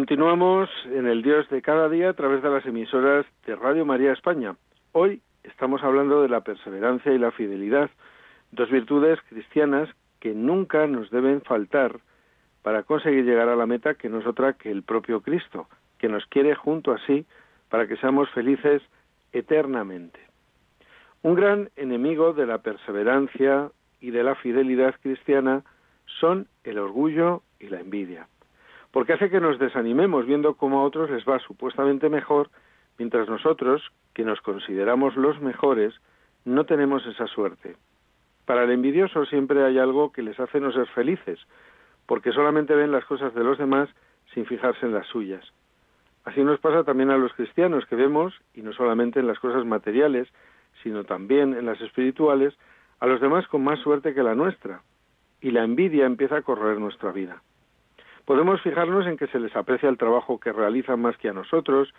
Continuamos 0.00 0.70
en 0.86 1.06
el 1.06 1.20
Dios 1.20 1.46
de 1.50 1.60
cada 1.60 1.90
día 1.90 2.08
a 2.08 2.14
través 2.14 2.42
de 2.42 2.48
las 2.48 2.64
emisoras 2.64 3.26
de 3.44 3.54
Radio 3.54 3.84
María 3.84 4.12
España. 4.12 4.56
Hoy 4.92 5.20
estamos 5.44 5.84
hablando 5.84 6.22
de 6.22 6.30
la 6.30 6.40
perseverancia 6.40 7.12
y 7.12 7.18
la 7.18 7.32
fidelidad, 7.32 7.90
dos 8.50 8.70
virtudes 8.70 9.18
cristianas 9.28 9.90
que 10.18 10.32
nunca 10.32 10.86
nos 10.86 11.10
deben 11.10 11.42
faltar 11.42 12.00
para 12.62 12.84
conseguir 12.84 13.26
llegar 13.26 13.50
a 13.50 13.56
la 13.56 13.66
meta 13.66 13.92
que 13.92 14.08
no 14.08 14.20
es 14.20 14.26
otra 14.26 14.54
que 14.54 14.70
el 14.70 14.84
propio 14.84 15.20
Cristo, 15.20 15.68
que 15.98 16.08
nos 16.08 16.24
quiere 16.24 16.54
junto 16.54 16.92
a 16.92 17.06
sí 17.06 17.26
para 17.68 17.86
que 17.86 17.98
seamos 17.98 18.30
felices 18.30 18.80
eternamente. 19.34 20.18
Un 21.20 21.34
gran 21.34 21.68
enemigo 21.76 22.32
de 22.32 22.46
la 22.46 22.62
perseverancia 22.62 23.70
y 24.00 24.12
de 24.12 24.22
la 24.22 24.34
fidelidad 24.34 24.94
cristiana 25.02 25.62
son 26.06 26.48
el 26.64 26.78
orgullo 26.78 27.42
y 27.58 27.68
la 27.68 27.80
envidia, 27.80 28.28
porque 28.92 29.12
hace 29.12 29.30
que 29.30 29.40
nos 29.40 29.58
desanimemos 29.58 30.26
viendo 30.26 30.54
cómo 30.54 30.80
a 30.80 30.84
otros 30.84 31.10
les 31.10 31.24
va 31.24 31.38
supuestamente 31.38 32.08
mejor, 32.08 32.50
mientras 32.98 33.28
nosotros, 33.28 33.82
que 34.14 34.24
nos 34.24 34.40
consideramos 34.40 35.16
los 35.16 35.40
mejores, 35.40 35.94
no 36.44 36.64
tenemos 36.64 37.06
esa 37.06 37.26
suerte. 37.26 37.76
Para 38.46 38.64
el 38.64 38.70
envidioso 38.70 39.24
siempre 39.26 39.64
hay 39.64 39.78
algo 39.78 40.12
que 40.12 40.22
les 40.22 40.38
hace 40.40 40.60
no 40.60 40.72
ser 40.72 40.86
felices, 40.88 41.38
porque 42.06 42.32
solamente 42.32 42.74
ven 42.74 42.90
las 42.90 43.04
cosas 43.04 43.34
de 43.34 43.44
los 43.44 43.58
demás 43.58 43.88
sin 44.34 44.46
fijarse 44.46 44.86
en 44.86 44.92
las 44.92 45.06
suyas. 45.06 45.44
Así 46.24 46.42
nos 46.42 46.60
pasa 46.60 46.84
también 46.84 47.10
a 47.10 47.16
los 47.16 47.32
cristianos, 47.32 47.86
que 47.86 47.96
vemos, 47.96 48.34
y 48.54 48.62
no 48.62 48.72
solamente 48.72 49.20
en 49.20 49.26
las 49.26 49.38
cosas 49.38 49.64
materiales, 49.64 50.28
sino 50.82 51.04
también 51.04 51.54
en 51.54 51.66
las 51.66 51.80
espirituales, 51.80 52.54
a 52.98 53.06
los 53.06 53.20
demás 53.20 53.46
con 53.46 53.62
más 53.62 53.78
suerte 53.80 54.14
que 54.14 54.22
la 54.22 54.34
nuestra, 54.34 54.82
y 55.40 55.52
la 55.52 55.64
envidia 55.64 56.04
empieza 56.04 56.38
a 56.38 56.42
correr 56.42 56.78
nuestra 56.78 57.12
vida. 57.12 57.42
Podemos 58.30 58.62
fijarnos 58.62 59.08
en 59.08 59.16
que 59.16 59.26
se 59.26 59.40
les 59.40 59.56
aprecia 59.56 59.88
el 59.88 59.98
trabajo 59.98 60.38
que 60.38 60.52
realizan 60.52 61.02
más 61.02 61.16
que 61.16 61.28
a 61.28 61.32
nosotros, 61.32 61.92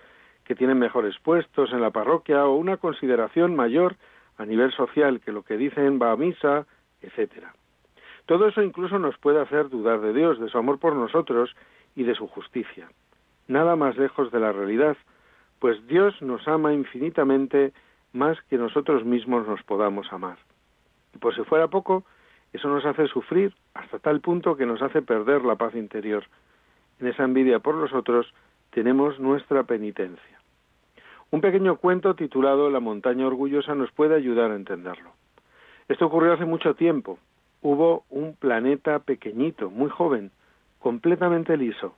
que 0.45 0.55
tienen 0.55 0.79
mejores 0.79 1.19
puestos 1.19 1.73
en 1.73 1.81
la 1.81 1.89
parroquia 1.89 2.45
o 2.45 2.55
una 2.55 2.77
consideración 2.77 3.53
mayor 3.53 3.97
a 4.37 4.45
nivel 4.45 4.71
social 4.71 5.19
que 5.19 5.33
lo 5.33 5.43
que 5.43 5.57
dicen 5.57 5.99
va 6.01 6.13
a 6.13 6.15
misa, 6.15 6.65
etcétera. 7.01 7.53
Todo 8.27 8.47
eso 8.47 8.63
incluso 8.63 8.97
nos 8.97 9.17
puede 9.17 9.41
hacer 9.41 9.67
dudar 9.67 9.99
de 9.99 10.13
Dios, 10.13 10.39
de 10.39 10.47
su 10.47 10.57
amor 10.57 10.79
por 10.79 10.95
nosotros 10.95 11.53
y 11.97 12.03
de 12.03 12.15
su 12.15 12.27
justicia. 12.27 12.87
Nada 13.49 13.75
más 13.75 13.97
lejos 13.97 14.31
de 14.31 14.39
la 14.39 14.53
realidad, 14.53 14.95
pues 15.59 15.85
Dios 15.85 16.21
nos 16.21 16.47
ama 16.47 16.71
infinitamente 16.71 17.73
más 18.13 18.41
que 18.43 18.57
nosotros 18.57 19.03
mismos 19.03 19.45
nos 19.49 19.61
podamos 19.63 20.07
amar. 20.13 20.37
Y 21.13 21.17
por 21.17 21.35
si 21.35 21.43
fuera 21.43 21.67
poco, 21.67 22.05
eso 22.53 22.67
nos 22.67 22.85
hace 22.85 23.07
sufrir 23.07 23.53
hasta 23.73 23.99
tal 23.99 24.19
punto 24.21 24.55
que 24.57 24.65
nos 24.65 24.81
hace 24.81 25.01
perder 25.01 25.43
la 25.43 25.55
paz 25.55 25.75
interior. 25.75 26.25
En 26.99 27.07
esa 27.07 27.23
envidia 27.23 27.59
por 27.59 27.75
los 27.75 27.93
otros 27.93 28.33
tenemos 28.71 29.19
nuestra 29.19 29.63
penitencia. 29.63 30.39
Un 31.31 31.39
pequeño 31.39 31.77
cuento 31.77 32.13
titulado 32.15 32.69
La 32.69 32.81
montaña 32.81 33.25
orgullosa 33.25 33.73
nos 33.73 33.91
puede 33.91 34.15
ayudar 34.15 34.51
a 34.51 34.55
entenderlo. 34.55 35.11
Esto 35.87 36.05
ocurrió 36.05 36.33
hace 36.33 36.45
mucho 36.45 36.75
tiempo. 36.75 37.19
Hubo 37.61 38.03
un 38.09 38.35
planeta 38.35 38.99
pequeñito, 38.99 39.69
muy 39.69 39.89
joven, 39.89 40.31
completamente 40.79 41.55
liso, 41.55 41.95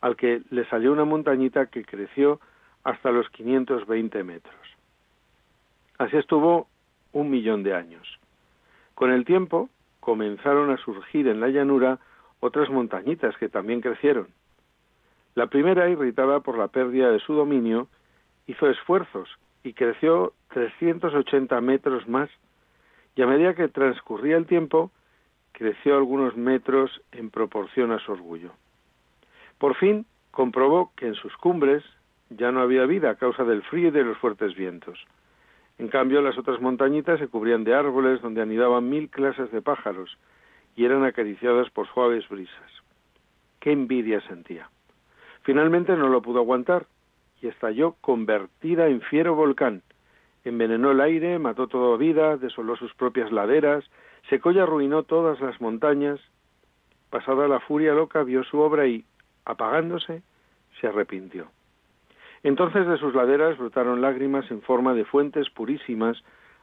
al 0.00 0.14
que 0.14 0.42
le 0.50 0.64
salió 0.66 0.92
una 0.92 1.04
montañita 1.04 1.66
que 1.66 1.84
creció 1.84 2.40
hasta 2.84 3.10
los 3.10 3.28
520 3.30 4.22
metros. 4.22 4.54
Así 5.98 6.16
estuvo 6.16 6.68
un 7.12 7.30
millón 7.30 7.62
de 7.62 7.74
años. 7.74 8.20
Con 8.94 9.10
el 9.10 9.24
tiempo, 9.24 9.68
comenzaron 10.06 10.70
a 10.70 10.76
surgir 10.76 11.26
en 11.26 11.40
la 11.40 11.48
llanura 11.48 11.98
otras 12.38 12.70
montañitas 12.70 13.36
que 13.38 13.48
también 13.48 13.80
crecieron. 13.80 14.28
La 15.34 15.48
primera, 15.48 15.90
irritada 15.90 16.38
por 16.38 16.56
la 16.56 16.68
pérdida 16.68 17.10
de 17.10 17.18
su 17.18 17.34
dominio, 17.34 17.88
hizo 18.46 18.70
esfuerzos 18.70 19.28
y 19.64 19.72
creció 19.72 20.32
380 20.50 21.60
metros 21.60 22.06
más, 22.06 22.30
y 23.16 23.22
a 23.22 23.26
medida 23.26 23.56
que 23.56 23.66
transcurría 23.66 24.36
el 24.36 24.46
tiempo, 24.46 24.92
creció 25.50 25.96
algunos 25.96 26.36
metros 26.36 27.02
en 27.10 27.30
proporción 27.30 27.90
a 27.90 27.98
su 27.98 28.12
orgullo. 28.12 28.52
Por 29.58 29.74
fin 29.74 30.06
comprobó 30.30 30.92
que 30.94 31.08
en 31.08 31.16
sus 31.16 31.36
cumbres 31.36 31.82
ya 32.30 32.52
no 32.52 32.60
había 32.60 32.86
vida 32.86 33.10
a 33.10 33.16
causa 33.16 33.42
del 33.42 33.64
frío 33.64 33.88
y 33.88 33.90
de 33.90 34.04
los 34.04 34.18
fuertes 34.18 34.54
vientos. 34.54 35.04
En 35.78 35.88
cambio, 35.88 36.22
las 36.22 36.38
otras 36.38 36.60
montañitas 36.60 37.18
se 37.18 37.28
cubrían 37.28 37.64
de 37.64 37.74
árboles 37.74 38.22
donde 38.22 38.40
anidaban 38.40 38.88
mil 38.88 39.10
clases 39.10 39.50
de 39.50 39.60
pájaros 39.60 40.16
y 40.74 40.84
eran 40.84 41.04
acariciadas 41.04 41.70
por 41.70 41.86
suaves 41.88 42.28
brisas. 42.28 42.72
Qué 43.60 43.72
envidia 43.72 44.20
sentía. 44.22 44.70
Finalmente 45.42 45.96
no 45.96 46.08
lo 46.08 46.22
pudo 46.22 46.40
aguantar 46.40 46.86
y 47.40 47.48
estalló 47.48 47.96
convertida 48.00 48.88
en 48.88 49.00
fiero 49.00 49.34
volcán. 49.34 49.82
Envenenó 50.44 50.92
el 50.92 51.00
aire, 51.00 51.38
mató 51.38 51.66
toda 51.66 51.96
vida, 51.96 52.36
desoló 52.36 52.76
sus 52.76 52.94
propias 52.94 53.32
laderas, 53.32 53.84
secó 54.30 54.52
y 54.52 54.58
arruinó 54.58 55.02
todas 55.02 55.40
las 55.40 55.60
montañas. 55.60 56.20
Pasada 57.10 57.48
la 57.48 57.60
furia 57.60 57.92
loca, 57.92 58.22
vio 58.22 58.44
su 58.44 58.58
obra 58.58 58.86
y, 58.86 59.04
apagándose, 59.44 60.22
se 60.80 60.86
arrepintió. 60.86 61.48
Entonces 62.46 62.86
de 62.86 62.96
sus 62.98 63.12
laderas 63.12 63.58
brotaron 63.58 64.00
lágrimas 64.00 64.48
en 64.52 64.62
forma 64.62 64.94
de 64.94 65.04
fuentes 65.04 65.50
purísimas, 65.50 66.16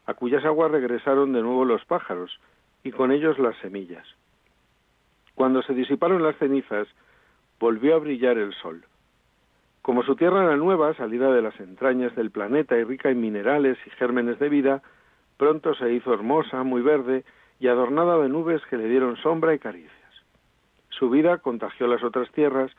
a 0.06 0.14
cuyas 0.14 0.46
aguas 0.46 0.72
regresaron 0.72 1.34
de 1.34 1.42
nuevo 1.42 1.66
los 1.66 1.84
pájaros, 1.84 2.40
y 2.86 2.92
con 2.92 3.12
ellos 3.12 3.38
las 3.38 3.58
semillas. 3.58 4.08
Cuando 5.36 5.62
se 5.62 5.74
disiparon 5.74 6.24
las 6.24 6.38
cenizas, 6.38 6.88
volvió 7.60 7.96
a 7.96 8.00
brillar 8.00 8.38
el 8.38 8.54
sol. 8.54 8.86
Como 9.82 10.04
su 10.04 10.16
tierra 10.16 10.46
era 10.46 10.56
nueva, 10.56 10.94
salida 10.94 11.34
de 11.34 11.42
las 11.42 11.60
entrañas 11.60 12.16
del 12.16 12.32
planeta 12.32 12.78
y 12.78 12.86
rica 12.86 13.10
en 13.10 13.20
minerales 13.20 13.78
y 13.86 13.90
gérmenes 13.90 14.40
de 14.40 14.48
vida, 14.48 14.82
pronto 15.36 15.76
se 15.76 15.92
hizo 15.92 16.14
hermosa, 16.14 16.64
muy 16.64 16.82
verde 16.82 17.26
y 17.60 17.68
adornada 17.68 18.18
de 18.20 18.30
nubes 18.30 18.62
que 18.70 18.78
le 18.78 18.88
dieron 18.88 19.18
sombra 19.18 19.54
y 19.54 19.60
caricias. 19.60 19.92
Su 20.88 21.10
vida 21.10 21.40
contagió 21.40 21.88
las 21.88 22.06
otras 22.06 22.32
tierras 22.32 22.72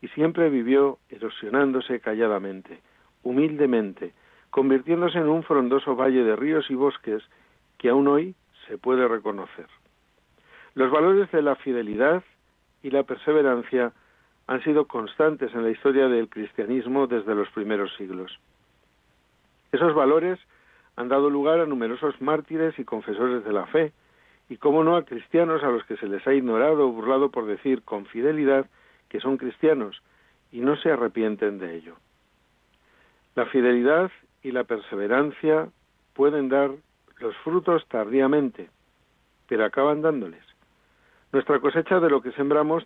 y 0.00 0.08
siempre 0.08 0.48
vivió 0.48 0.98
erosionándose 1.08 2.00
calladamente, 2.00 2.80
humildemente, 3.22 4.12
convirtiéndose 4.50 5.18
en 5.18 5.28
un 5.28 5.42
frondoso 5.42 5.94
valle 5.94 6.24
de 6.24 6.36
ríos 6.36 6.70
y 6.70 6.74
bosques 6.74 7.22
que 7.78 7.88
aún 7.88 8.08
hoy 8.08 8.34
se 8.66 8.78
puede 8.78 9.06
reconocer. 9.06 9.66
Los 10.74 10.90
valores 10.90 11.30
de 11.32 11.42
la 11.42 11.56
fidelidad 11.56 12.22
y 12.82 12.90
la 12.90 13.02
perseverancia 13.02 13.92
han 14.46 14.62
sido 14.62 14.86
constantes 14.86 15.54
en 15.54 15.62
la 15.62 15.70
historia 15.70 16.08
del 16.08 16.28
cristianismo 16.28 17.06
desde 17.06 17.34
los 17.34 17.48
primeros 17.50 17.94
siglos. 17.96 18.38
Esos 19.72 19.94
valores 19.94 20.38
han 20.96 21.08
dado 21.08 21.30
lugar 21.30 21.60
a 21.60 21.66
numerosos 21.66 22.20
mártires 22.20 22.78
y 22.78 22.84
confesores 22.84 23.44
de 23.44 23.52
la 23.52 23.66
fe, 23.66 23.92
y 24.48 24.56
cómo 24.56 24.82
no 24.82 24.96
a 24.96 25.04
cristianos 25.04 25.62
a 25.62 25.68
los 25.68 25.84
que 25.84 25.96
se 25.96 26.08
les 26.08 26.26
ha 26.26 26.34
ignorado 26.34 26.88
o 26.88 26.92
burlado 26.92 27.30
por 27.30 27.46
decir 27.46 27.82
con 27.82 28.04
fidelidad 28.06 28.66
que 29.10 29.20
son 29.20 29.36
cristianos 29.36 30.00
y 30.50 30.60
no 30.60 30.76
se 30.76 30.90
arrepienten 30.90 31.58
de 31.58 31.76
ello. 31.76 31.96
La 33.34 33.44
fidelidad 33.46 34.10
y 34.42 34.52
la 34.52 34.64
perseverancia 34.64 35.68
pueden 36.14 36.48
dar 36.48 36.70
los 37.18 37.36
frutos 37.38 37.86
tardíamente, 37.88 38.70
pero 39.46 39.64
acaban 39.64 40.00
dándoles. 40.00 40.42
Nuestra 41.32 41.60
cosecha 41.60 42.00
de 42.00 42.10
lo 42.10 42.22
que 42.22 42.32
sembramos 42.32 42.84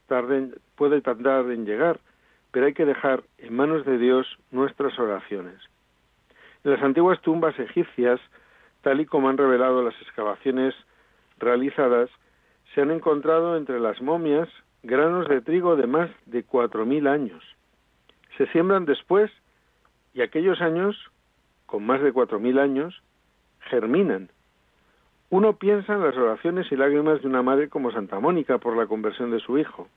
puede 0.76 1.00
tardar 1.00 1.50
en 1.50 1.64
llegar, 1.64 2.00
pero 2.50 2.66
hay 2.66 2.74
que 2.74 2.84
dejar 2.84 3.22
en 3.38 3.54
manos 3.54 3.84
de 3.84 3.98
Dios 3.98 4.26
nuestras 4.50 4.98
oraciones. 4.98 5.60
En 6.64 6.72
las 6.72 6.82
antiguas 6.82 7.20
tumbas 7.20 7.58
egipcias, 7.58 8.20
tal 8.82 9.00
y 9.00 9.06
como 9.06 9.28
han 9.28 9.38
revelado 9.38 9.82
las 9.82 9.94
excavaciones 10.02 10.74
realizadas, 11.38 12.10
se 12.74 12.82
han 12.82 12.90
encontrado 12.90 13.56
entre 13.56 13.80
las 13.80 14.00
momias 14.02 14.48
granos 14.84 15.26
de 15.28 15.40
trigo 15.40 15.76
de 15.76 15.86
más 15.86 16.10
de 16.26 16.44
cuatro 16.44 16.84
mil 16.84 17.06
años. 17.06 17.42
Se 18.36 18.46
siembran 18.48 18.84
después 18.84 19.30
y 20.12 20.20
aquellos 20.20 20.60
años, 20.60 20.96
con 21.66 21.84
más 21.84 22.02
de 22.02 22.12
cuatro 22.12 22.38
mil 22.38 22.58
años, 22.58 23.02
germinan. 23.70 24.28
Uno 25.30 25.56
piensa 25.56 25.94
en 25.94 26.02
las 26.02 26.16
oraciones 26.16 26.70
y 26.70 26.76
lágrimas 26.76 27.22
de 27.22 27.28
una 27.28 27.42
madre 27.42 27.68
como 27.68 27.90
Santa 27.90 28.20
Mónica 28.20 28.58
por 28.58 28.76
la 28.76 28.86
conversión 28.86 29.30
de 29.30 29.40
su 29.40 29.58
hijo. 29.58 29.88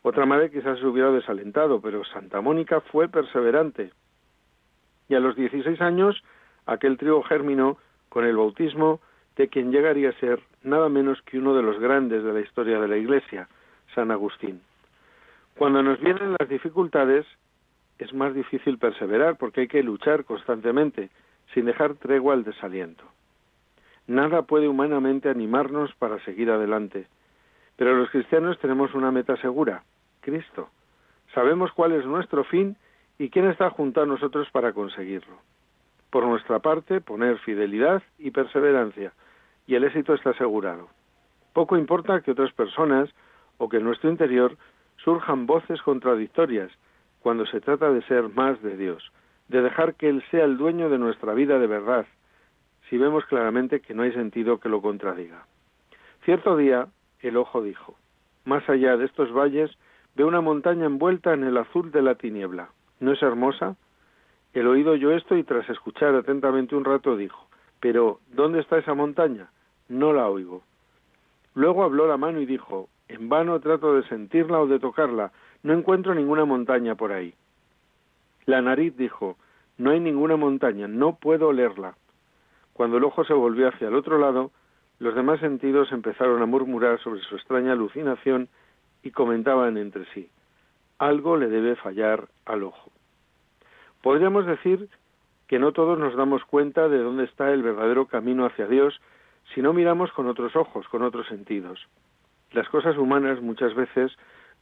Otra 0.00 0.24
madre 0.24 0.50
quizás 0.50 0.78
se 0.78 0.86
hubiera 0.86 1.10
desalentado, 1.10 1.80
pero 1.80 2.02
Santa 2.04 2.40
Mónica 2.40 2.80
fue 2.80 3.08
perseverante. 3.08 3.92
Y 5.08 5.14
a 5.14 5.20
los 5.20 5.36
dieciséis 5.36 5.80
años, 5.82 6.24
aquel 6.64 6.96
trigo 6.96 7.22
germinó 7.22 7.76
con 8.08 8.24
el 8.24 8.36
bautismo 8.36 9.00
de 9.36 9.48
quien 9.48 9.70
llegaría 9.70 10.08
a 10.08 10.20
ser 10.20 10.40
nada 10.62 10.88
menos 10.88 11.20
que 11.22 11.38
uno 11.38 11.54
de 11.54 11.62
los 11.62 11.78
grandes 11.78 12.24
de 12.24 12.32
la 12.32 12.40
historia 12.40 12.80
de 12.80 12.88
la 12.88 12.96
Iglesia, 12.96 13.48
San 13.94 14.10
Agustín. 14.10 14.60
Cuando 15.56 15.82
nos 15.82 16.00
vienen 16.00 16.34
las 16.38 16.48
dificultades, 16.48 17.26
es 17.98 18.12
más 18.12 18.34
difícil 18.34 18.78
perseverar 18.78 19.36
porque 19.36 19.62
hay 19.62 19.68
que 19.68 19.82
luchar 19.82 20.24
constantemente, 20.24 21.10
sin 21.54 21.66
dejar 21.66 21.94
tregua 21.94 22.34
al 22.34 22.44
desaliento. 22.44 23.04
Nada 24.06 24.42
puede 24.42 24.68
humanamente 24.68 25.28
animarnos 25.28 25.94
para 25.94 26.18
seguir 26.24 26.50
adelante, 26.50 27.06
pero 27.76 27.94
los 27.96 28.10
cristianos 28.10 28.58
tenemos 28.58 28.94
una 28.94 29.12
meta 29.12 29.36
segura, 29.36 29.84
Cristo. 30.20 30.68
Sabemos 31.34 31.72
cuál 31.72 31.92
es 31.92 32.04
nuestro 32.04 32.44
fin 32.44 32.76
y 33.18 33.30
quién 33.30 33.46
está 33.46 33.70
junto 33.70 34.02
a 34.02 34.06
nosotros 34.06 34.48
para 34.50 34.72
conseguirlo. 34.72 35.36
Por 36.10 36.24
nuestra 36.24 36.58
parte, 36.58 37.00
poner 37.00 37.38
fidelidad 37.38 38.02
y 38.18 38.30
perseverancia, 38.30 39.12
y 39.66 39.76
el 39.76 39.84
éxito 39.84 40.14
está 40.14 40.30
asegurado. 40.30 40.88
Poco 41.52 41.76
importa 41.76 42.20
que 42.20 42.32
otras 42.32 42.52
personas 42.52 43.08
o 43.62 43.68
que 43.68 43.76
en 43.76 43.84
nuestro 43.84 44.10
interior 44.10 44.56
surjan 45.04 45.46
voces 45.46 45.80
contradictorias 45.82 46.72
cuando 47.20 47.46
se 47.46 47.60
trata 47.60 47.92
de 47.92 48.02
ser 48.02 48.28
más 48.28 48.60
de 48.60 48.76
Dios, 48.76 49.12
de 49.46 49.62
dejar 49.62 49.94
que 49.94 50.08
Él 50.08 50.20
sea 50.32 50.44
el 50.44 50.56
dueño 50.58 50.90
de 50.90 50.98
nuestra 50.98 51.32
vida 51.32 51.60
de 51.60 51.68
verdad, 51.68 52.04
si 52.90 52.98
vemos 52.98 53.24
claramente 53.26 53.78
que 53.78 53.94
no 53.94 54.02
hay 54.02 54.10
sentido 54.14 54.58
que 54.58 54.68
lo 54.68 54.82
contradiga. 54.82 55.46
Cierto 56.24 56.56
día, 56.56 56.88
el 57.20 57.36
ojo 57.36 57.62
dijo, 57.62 57.94
más 58.44 58.68
allá 58.68 58.96
de 58.96 59.04
estos 59.04 59.32
valles, 59.32 59.70
ve 60.16 60.24
una 60.24 60.40
montaña 60.40 60.86
envuelta 60.86 61.32
en 61.32 61.44
el 61.44 61.56
azul 61.56 61.92
de 61.92 62.02
la 62.02 62.16
tiniebla. 62.16 62.70
¿No 62.98 63.12
es 63.12 63.22
hermosa? 63.22 63.76
El 64.54 64.66
oído 64.66 64.90
oyó 64.90 65.12
esto 65.12 65.36
y 65.36 65.44
tras 65.44 65.70
escuchar 65.70 66.16
atentamente 66.16 66.74
un 66.74 66.84
rato 66.84 67.16
dijo, 67.16 67.46
pero 67.78 68.18
¿dónde 68.32 68.58
está 68.58 68.78
esa 68.78 68.94
montaña? 68.94 69.50
No 69.88 70.12
la 70.12 70.28
oigo. 70.28 70.64
Luego 71.54 71.84
habló 71.84 72.08
la 72.08 72.16
mano 72.16 72.40
y 72.40 72.46
dijo, 72.46 72.88
en 73.12 73.28
vano 73.28 73.60
trato 73.60 73.94
de 73.94 74.02
sentirla 74.08 74.60
o 74.60 74.66
de 74.66 74.78
tocarla, 74.78 75.32
no 75.62 75.72
encuentro 75.72 76.14
ninguna 76.14 76.44
montaña 76.44 76.94
por 76.94 77.12
ahí. 77.12 77.34
La 78.46 78.60
nariz 78.62 78.96
dijo, 78.96 79.36
no 79.78 79.90
hay 79.90 80.00
ninguna 80.00 80.36
montaña, 80.36 80.88
no 80.88 81.16
puedo 81.16 81.48
olerla. 81.48 81.94
Cuando 82.72 82.96
el 82.96 83.04
ojo 83.04 83.24
se 83.24 83.34
volvió 83.34 83.68
hacia 83.68 83.88
el 83.88 83.94
otro 83.94 84.18
lado, 84.18 84.50
los 84.98 85.14
demás 85.14 85.40
sentidos 85.40 85.92
empezaron 85.92 86.42
a 86.42 86.46
murmurar 86.46 87.00
sobre 87.00 87.20
su 87.20 87.36
extraña 87.36 87.72
alucinación 87.72 88.48
y 89.02 89.10
comentaban 89.10 89.76
entre 89.76 90.04
sí, 90.14 90.30
algo 90.98 91.36
le 91.36 91.48
debe 91.48 91.76
fallar 91.76 92.28
al 92.46 92.62
ojo. 92.62 92.90
Podríamos 94.02 94.46
decir 94.46 94.88
que 95.48 95.58
no 95.58 95.72
todos 95.72 95.98
nos 95.98 96.16
damos 96.16 96.44
cuenta 96.44 96.88
de 96.88 96.98
dónde 96.98 97.24
está 97.24 97.52
el 97.52 97.62
verdadero 97.62 98.06
camino 98.06 98.46
hacia 98.46 98.66
Dios 98.66 99.00
si 99.54 99.60
no 99.60 99.72
miramos 99.72 100.12
con 100.12 100.28
otros 100.28 100.56
ojos, 100.56 100.88
con 100.88 101.02
otros 101.02 101.26
sentidos. 101.26 101.86
Las 102.52 102.68
cosas 102.68 102.96
humanas 102.98 103.40
muchas 103.40 103.74
veces 103.74 104.12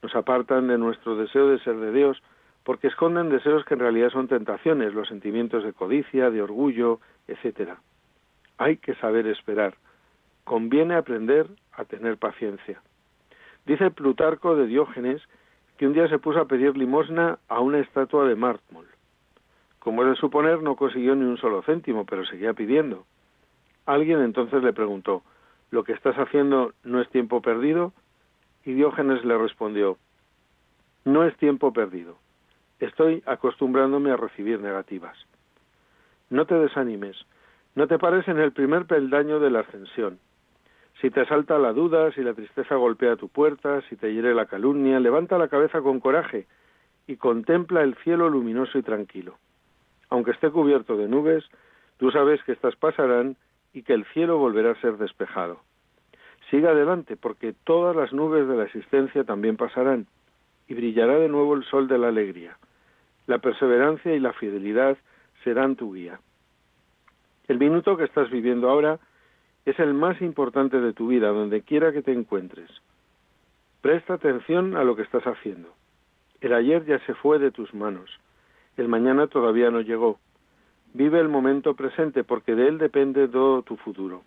nos 0.03 0.15
apartan 0.15 0.69
de 0.69 0.79
nuestro 0.79 1.17
deseo 1.17 1.49
de 1.49 1.59
ser 1.61 1.77
de 1.77 1.93
Dios 1.93 2.23
porque 2.65 2.87
esconden 2.87 3.31
deseos 3.31 3.65
que 3.65 3.75
en 3.75 3.81
realidad 3.81 4.11
son 4.11 4.29
tentaciones, 4.29 4.95
los 4.95 5.09
sentimientos 5.09 5.65
de 5.65 5.73
codicia, 5.73 6.31
de 6.31 6.43
orgullo, 6.43 7.01
etcétera. 7.27 7.79
Hay 8.59 8.77
que 8.77 8.95
saber 8.97 9.27
esperar. 9.27 9.75
Conviene 10.45 10.95
aprender 10.95 11.47
a 11.73 11.85
tener 11.85 12.19
paciencia. 12.19 12.81
Dice 13.67 13.91
Plutarco 13.91 14.57
de 14.57 14.67
Diógenes 14.67 15.23
que 15.79 15.87
un 15.87 15.95
día 15.95 16.09
se 16.09 16.19
puso 16.19 16.41
a 16.41 16.45
pedir 16.45 16.77
limosna 16.77 17.39
a 17.49 17.61
una 17.61 17.79
estatua 17.79 18.29
de 18.29 18.37
mármol. 18.37 18.87
Como 19.79 20.03
es 20.03 20.11
de 20.11 20.17
suponer, 20.17 20.63
no 20.63 20.77
consiguió 20.77 21.15
ni 21.15 21.25
un 21.25 21.39
solo 21.39 21.63
céntimo, 21.63 22.05
pero 22.05 22.27
seguía 22.27 22.53
pidiendo. 22.53 23.07
Alguien 23.87 24.21
entonces 24.21 24.63
le 24.63 24.75
preguntó, 24.75 25.23
¿lo 25.71 25.85
que 25.85 25.93
estás 25.93 26.17
haciendo 26.17 26.73
no 26.85 27.01
es 27.01 27.09
tiempo 27.11 27.41
perdido? 27.41 27.93
Y 28.65 28.73
Diógenes 28.73 29.25
le 29.25 29.39
respondió, 29.39 29.97
no 31.05 31.25
es 31.25 31.37
tiempo 31.37 31.73
perdido. 31.73 32.17
Estoy 32.79 33.23
acostumbrándome 33.27 34.11
a 34.11 34.17
recibir 34.17 34.61
negativas. 34.61 35.17
No 36.29 36.47
te 36.47 36.55
desanimes, 36.55 37.17
no 37.75 37.87
te 37.87 37.99
pares 37.99 38.27
en 38.29 38.39
el 38.39 38.53
primer 38.53 38.87
peldaño 38.87 39.41
de 39.41 39.51
la 39.51 39.61
ascensión. 39.61 40.19
Si 41.01 41.11
te 41.11 41.21
asalta 41.21 41.59
la 41.59 41.73
duda, 41.73 42.13
si 42.13 42.23
la 42.23 42.35
tristeza 42.35 42.75
golpea 42.75 43.17
tu 43.17 43.29
puerta, 43.29 43.81
si 43.89 43.97
te 43.97 44.13
hiere 44.13 44.35
la 44.35 44.47
calumnia, 44.47 45.01
levanta 45.01 45.39
la 45.39 45.49
cabeza 45.49 45.81
con 45.81 46.01
coraje 46.01 46.47
y 47.07 47.17
contempla 47.17 47.83
el 47.83 47.95
cielo 47.97 48.29
luminoso 48.29 48.79
y 48.79 48.83
tranquilo. 48.83 49.37
Aunque 50.11 50.33
esté 50.33 50.51
cubierto 50.51 50.97
de 50.97 51.09
nubes, 51.09 51.45
tú 51.97 52.11
sabes 52.11 52.43
que 52.45 52.53
éstas 52.53 52.77
pasarán 52.77 53.37
y 53.73 53.83
que 53.83 53.95
el 53.95 54.05
cielo 54.07 54.39
volverá 54.39 54.73
a 54.73 54.81
ser 54.81 54.97
despejado. 54.97 55.61
Siga 56.51 56.71
adelante, 56.71 57.17
porque 57.17 57.55
todas 57.65 57.95
las 57.95 58.13
nubes 58.13 58.49
de 58.49 58.57
la 58.57 58.65
existencia 58.65 59.25
también 59.25 59.57
pasarán, 59.57 60.07
y 60.69 60.75
brillará 60.75 61.19
de 61.19 61.29
nuevo 61.29 61.55
el 61.55 61.65
sol 61.65 61.89
de 61.89 61.99
la 61.99 62.09
alegría. 62.09 62.57
La 63.27 63.39
perseverancia 63.39 64.15
y 64.15 64.21
la 64.21 64.33
fidelidad 64.33 64.97
serán 65.45 65.77
tu 65.77 65.95
guía. 65.95 66.21
El 67.49 67.59
minuto 67.59 67.97
que 67.97 68.05
estás 68.05 68.31
viviendo 68.31 68.69
ahora 68.69 68.99
es 69.65 69.79
el 69.79 69.95
más 69.95 70.21
importante 70.21 70.81
de 70.81 70.93
tu 70.93 71.09
vida, 71.09 71.29
donde 71.29 71.63
quiera 71.63 71.93
que 71.93 72.03
te 72.03 72.13
encuentres. 72.13 72.71
Presta 73.81 74.15
atención 74.15 74.77
a 74.77 74.85
lo 74.85 74.97
que 74.97 75.03
estás 75.03 75.25
haciendo. 75.25 75.73
El 76.41 76.53
ayer 76.55 76.85
ya 76.87 76.99
se 77.07 77.15
fue 77.15 77.39
de 77.39 77.51
tus 77.51 77.73
manos. 77.75 78.11
El 78.77 78.89
mañana 78.89 79.27
todavía 79.27 79.71
no 79.71 79.81
llegó. 79.81 80.19
Vive 80.93 81.21
el 81.21 81.29
momento 81.29 81.75
presente 81.75 82.25
porque 82.25 82.55
de 82.55 82.69
él 82.69 82.79
depende 82.79 83.29
todo 83.29 83.63
tu 83.63 83.77
futuro. 83.77 84.23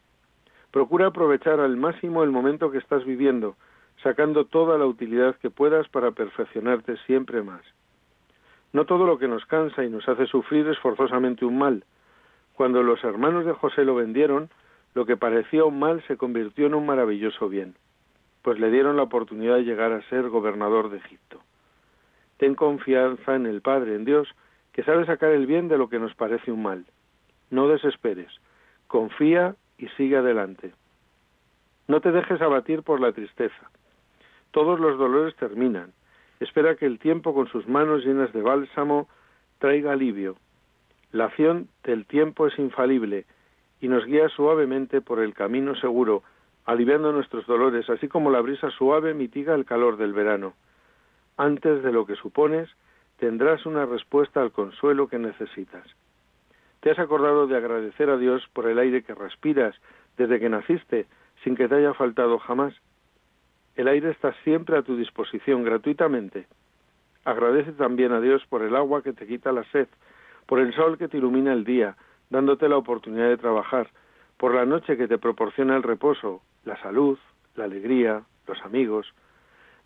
Procura 0.72 1.08
aprovechar 1.08 1.60
al 1.60 1.78
máximo 1.78 2.24
el 2.24 2.32
momento 2.32 2.72
que 2.72 2.78
estás 2.78 3.04
viviendo, 3.06 3.56
sacando 4.02 4.46
toda 4.46 4.78
la 4.78 4.86
utilidad 4.86 5.36
que 5.36 5.50
puedas 5.50 5.88
para 5.90 6.12
perfeccionarte 6.12 6.98
siempre 7.06 7.44
más. 7.44 7.62
No 8.72 8.86
todo 8.86 9.06
lo 9.06 9.20
que 9.20 9.28
nos 9.28 9.46
cansa 9.46 9.84
y 9.84 9.90
nos 9.90 10.08
hace 10.08 10.26
sufrir 10.26 10.68
es 10.68 10.80
forzosamente 10.80 11.46
un 11.46 11.58
mal. 11.58 11.84
Cuando 12.56 12.82
los 12.82 13.04
hermanos 13.04 13.46
de 13.46 13.54
José 13.54 13.84
lo 13.86 13.96
vendieron, 13.96 14.50
lo 14.96 15.06
que 15.06 15.18
parecía 15.18 15.66
un 15.66 15.80
mal 15.80 16.04
se 16.08 16.18
convirtió 16.18 16.68
en 16.68 16.76
un 16.76 16.86
maravilloso 16.86 17.50
bien, 17.50 17.76
pues 18.42 18.60
le 18.60 18.72
dieron 18.72 18.96
la 18.96 19.04
oportunidad 19.04 19.56
de 19.56 19.64
llegar 19.64 19.92
a 19.92 20.02
ser 20.10 20.30
gobernador 20.30 20.90
de 20.90 20.98
Egipto. 20.98 21.40
Ten 22.38 22.56
confianza 22.56 23.36
en 23.36 23.46
el 23.46 23.62
Padre, 23.62 23.96
en 23.96 24.06
Dios, 24.06 24.28
que 24.74 24.84
sabe 24.84 25.06
sacar 25.06 25.32
el 25.32 25.46
bien 25.46 25.68
de 25.68 25.78
lo 25.78 25.88
que 25.88 26.00
nos 26.00 26.14
parece 26.16 26.52
un 26.52 26.64
mal. 26.64 26.86
No 27.50 27.68
desesperes, 27.68 28.32
confía 28.88 29.56
y 29.78 29.88
sigue 29.90 30.18
adelante. 30.18 30.74
No 31.88 32.02
te 32.02 32.12
dejes 32.12 32.42
abatir 32.42 32.84
por 32.84 33.00
la 33.00 33.12
tristeza. 33.12 33.70
Todos 34.52 34.80
los 34.80 34.98
dolores 34.98 35.36
terminan. 35.36 35.94
Espera 36.40 36.76
que 36.76 36.86
el 36.86 37.00
tiempo 37.00 37.34
con 37.34 37.48
sus 37.48 37.68
manos 37.68 38.04
llenas 38.04 38.34
de 38.34 38.42
bálsamo 38.42 39.08
traiga 39.60 39.94
alivio. 39.94 40.36
La 41.12 41.26
acción 41.26 41.70
del 41.84 42.06
tiempo 42.06 42.48
es 42.48 42.58
infalible 42.58 43.26
y 43.80 43.88
nos 43.88 44.06
guía 44.06 44.30
suavemente 44.30 45.02
por 45.02 45.20
el 45.20 45.34
camino 45.34 45.76
seguro, 45.76 46.24
aliviando 46.66 47.12
nuestros 47.12 47.46
dolores, 47.46 47.90
así 47.90 48.08
como 48.08 48.32
la 48.32 48.42
brisa 48.42 48.72
suave 48.72 49.14
mitiga 49.14 49.54
el 49.54 49.66
calor 49.66 49.98
del 49.98 50.14
verano. 50.14 50.54
Antes 51.38 51.84
de 51.84 51.92
lo 51.92 52.06
que 52.06 52.16
supones, 52.16 52.70
tendrás 53.18 53.66
una 53.66 53.86
respuesta 53.86 54.42
al 54.42 54.52
consuelo 54.52 55.08
que 55.08 55.20
necesitas. 55.20 55.86
¿Te 56.82 56.92
has 56.92 57.00
acordado 57.00 57.48
de 57.48 57.56
agradecer 57.56 58.10
a 58.10 58.18
Dios 58.18 58.48
por 58.54 58.68
el 58.68 58.78
aire 58.80 59.04
que 59.04 59.16
respiras 59.16 59.76
desde 60.18 60.40
que 60.40 60.50
naciste, 60.50 61.06
sin 61.44 61.56
que 61.56 61.68
te 61.68 61.76
haya 61.76 61.94
faltado 61.94 62.40
jamás? 62.40 62.74
El 63.76 63.88
aire 63.88 64.12
está 64.12 64.34
siempre 64.44 64.78
a 64.78 64.84
tu 64.84 64.98
disposición 64.98 65.64
gratuitamente. 65.64 66.46
Agradece 67.26 67.72
también 67.72 68.12
a 68.12 68.20
Dios 68.20 68.46
por 68.48 68.62
el 68.62 68.76
agua 68.76 69.02
que 69.02 69.14
te 69.14 69.26
quita 69.26 69.52
la 69.52 69.64
sed, 69.72 69.88
por 70.46 70.60
el 70.60 70.74
sol 70.76 70.98
que 70.98 71.08
te 71.08 71.18
ilumina 71.18 71.54
el 71.54 71.64
día, 71.64 71.96
dándote 72.30 72.68
la 72.68 72.78
oportunidad 72.78 73.30
de 73.30 73.38
trabajar, 73.38 73.90
por 74.38 74.54
la 74.54 74.66
noche 74.66 74.98
que 74.98 75.08
te 75.08 75.18
proporciona 75.18 75.78
el 75.78 75.84
reposo, 75.84 76.42
la 76.66 76.76
salud, 76.82 77.18
la 77.56 77.64
alegría, 77.64 78.24
los 78.48 78.62
amigos, 78.64 79.14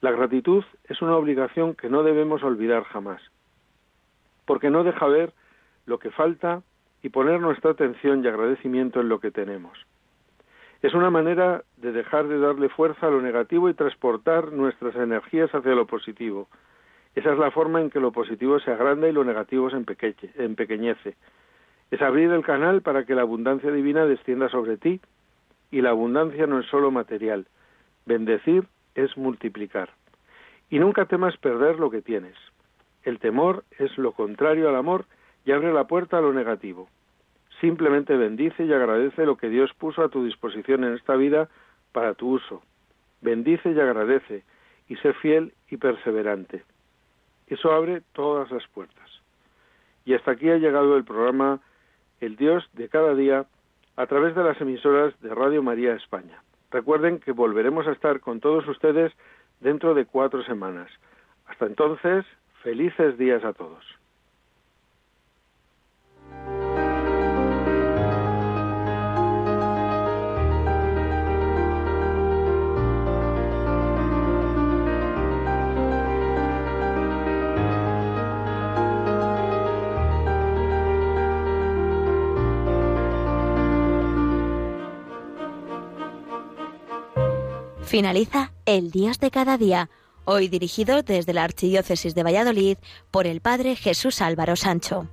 la 0.01 0.11
gratitud 0.11 0.63
es 0.85 1.01
una 1.01 1.15
obligación 1.15 1.73
que 1.73 1.89
no 1.89 2.03
debemos 2.03 2.43
olvidar 2.43 2.83
jamás, 2.83 3.21
porque 4.45 4.69
no 4.69 4.83
deja 4.83 5.07
ver 5.07 5.33
lo 5.85 5.97
que 5.97 6.11
falta 6.11 6.61
y 7.01 7.09
poner 7.09 7.39
nuestra 7.39 7.71
atención 7.71 8.23
y 8.23 8.27
agradecimiento 8.27 9.01
en 9.01 9.09
lo 9.09 9.19
que 9.19 9.31
tenemos. 9.31 9.85
Es 10.83 10.93
una 10.93 11.09
manera 11.09 11.63
de 11.77 11.91
dejar 11.91 12.27
de 12.27 12.37
darle 12.37 12.69
fuerza 12.69 13.07
a 13.07 13.09
lo 13.09 13.21
negativo 13.21 13.69
y 13.69 13.73
transportar 13.73 14.51
nuestras 14.51 14.95
energías 14.95 15.53
hacia 15.53 15.73
lo 15.73 15.87
positivo. 15.87 16.47
Esa 17.15 17.33
es 17.33 17.39
la 17.39 17.49
forma 17.49 17.81
en 17.81 17.89
que 17.89 17.99
lo 17.99 18.11
positivo 18.11 18.59
se 18.59 18.71
agranda 18.71 19.09
y 19.09 19.11
lo 19.11 19.23
negativo 19.23 19.71
se 19.71 19.77
empequeñece. 20.37 21.15
Es 21.89 22.01
abrir 22.03 22.31
el 22.31 22.43
canal 22.43 22.83
para 22.83 23.05
que 23.05 23.15
la 23.15 23.23
abundancia 23.23 23.71
divina 23.71 24.05
descienda 24.05 24.49
sobre 24.49 24.77
ti 24.77 25.01
y 25.71 25.81
la 25.81 25.89
abundancia 25.89 26.45
no 26.45 26.59
es 26.59 26.67
solo 26.67 26.91
material. 26.91 27.47
Bendecir 28.05 28.65
es 28.97 29.15
multiplicar. 29.15 29.89
Y 30.69 30.79
nunca 30.79 31.05
temas 31.05 31.37
perder 31.37 31.79
lo 31.79 31.89
que 31.89 32.01
tienes. 32.01 32.35
El 33.03 33.19
temor 33.19 33.63
es 33.79 33.97
lo 33.97 34.11
contrario 34.11 34.67
al 34.67 34.75
amor 34.75 35.05
y 35.45 35.53
abre 35.53 35.71
la 35.71 35.87
puerta 35.87 36.17
a 36.17 36.21
lo 36.21 36.33
negativo. 36.33 36.89
Simplemente 37.61 38.17
bendice 38.17 38.65
y 38.65 38.73
agradece 38.73 39.25
lo 39.25 39.37
que 39.37 39.49
Dios 39.49 39.71
puso 39.73 40.03
a 40.03 40.09
tu 40.09 40.25
disposición 40.25 40.83
en 40.83 40.93
esta 40.95 41.15
vida 41.15 41.47
para 41.93 42.15
tu 42.15 42.31
uso. 42.31 42.61
Bendice 43.21 43.71
y 43.71 43.79
agradece 43.79 44.43
y 44.89 44.95
sé 44.97 45.13
fiel 45.13 45.53
y 45.69 45.77
perseverante. 45.77 46.63
Eso 47.47 47.71
abre 47.71 48.01
todas 48.13 48.51
las 48.51 48.67
puertas. 48.67 49.09
Y 50.05 50.13
hasta 50.13 50.31
aquí 50.31 50.49
ha 50.49 50.57
llegado 50.57 50.97
el 50.97 51.05
programa 51.05 51.61
El 52.19 52.35
Dios 52.35 52.67
de 52.73 52.89
cada 52.89 53.15
día 53.15 53.45
a 53.95 54.05
través 54.05 54.35
de 54.35 54.43
las 54.43 54.59
emisoras 54.59 55.19
de 55.21 55.33
Radio 55.33 55.63
María 55.63 55.93
España. 55.95 56.41
Recuerden 56.71 57.19
que 57.19 57.31
volveremos 57.31 57.87
a 57.87 57.91
estar 57.91 58.19
con 58.19 58.39
todos 58.39 58.67
ustedes 58.67 59.13
dentro 59.59 59.93
de 59.93 60.05
cuatro 60.05 60.43
semanas. 60.43 60.91
Hasta 61.47 61.65
entonces, 61.65 62.25
Felices 62.63 63.17
días 63.17 63.45
a 63.45 63.53
todos. 63.53 63.96
Finaliza 87.97 88.51
El 88.67 88.91
Dios 88.91 89.19
de 89.19 89.31
cada 89.31 89.57
día, 89.57 89.89
hoy 90.23 90.49
dirigido 90.49 91.01
desde 91.01 91.33
la 91.33 91.43
Archidiócesis 91.43 92.13
de 92.13 92.21
Valladolid 92.21 92.77
por 93.09 93.25
el 93.25 93.41
Padre 93.41 93.75
Jesús 93.75 94.21
Álvaro 94.21 94.55
Sancho. 94.55 95.09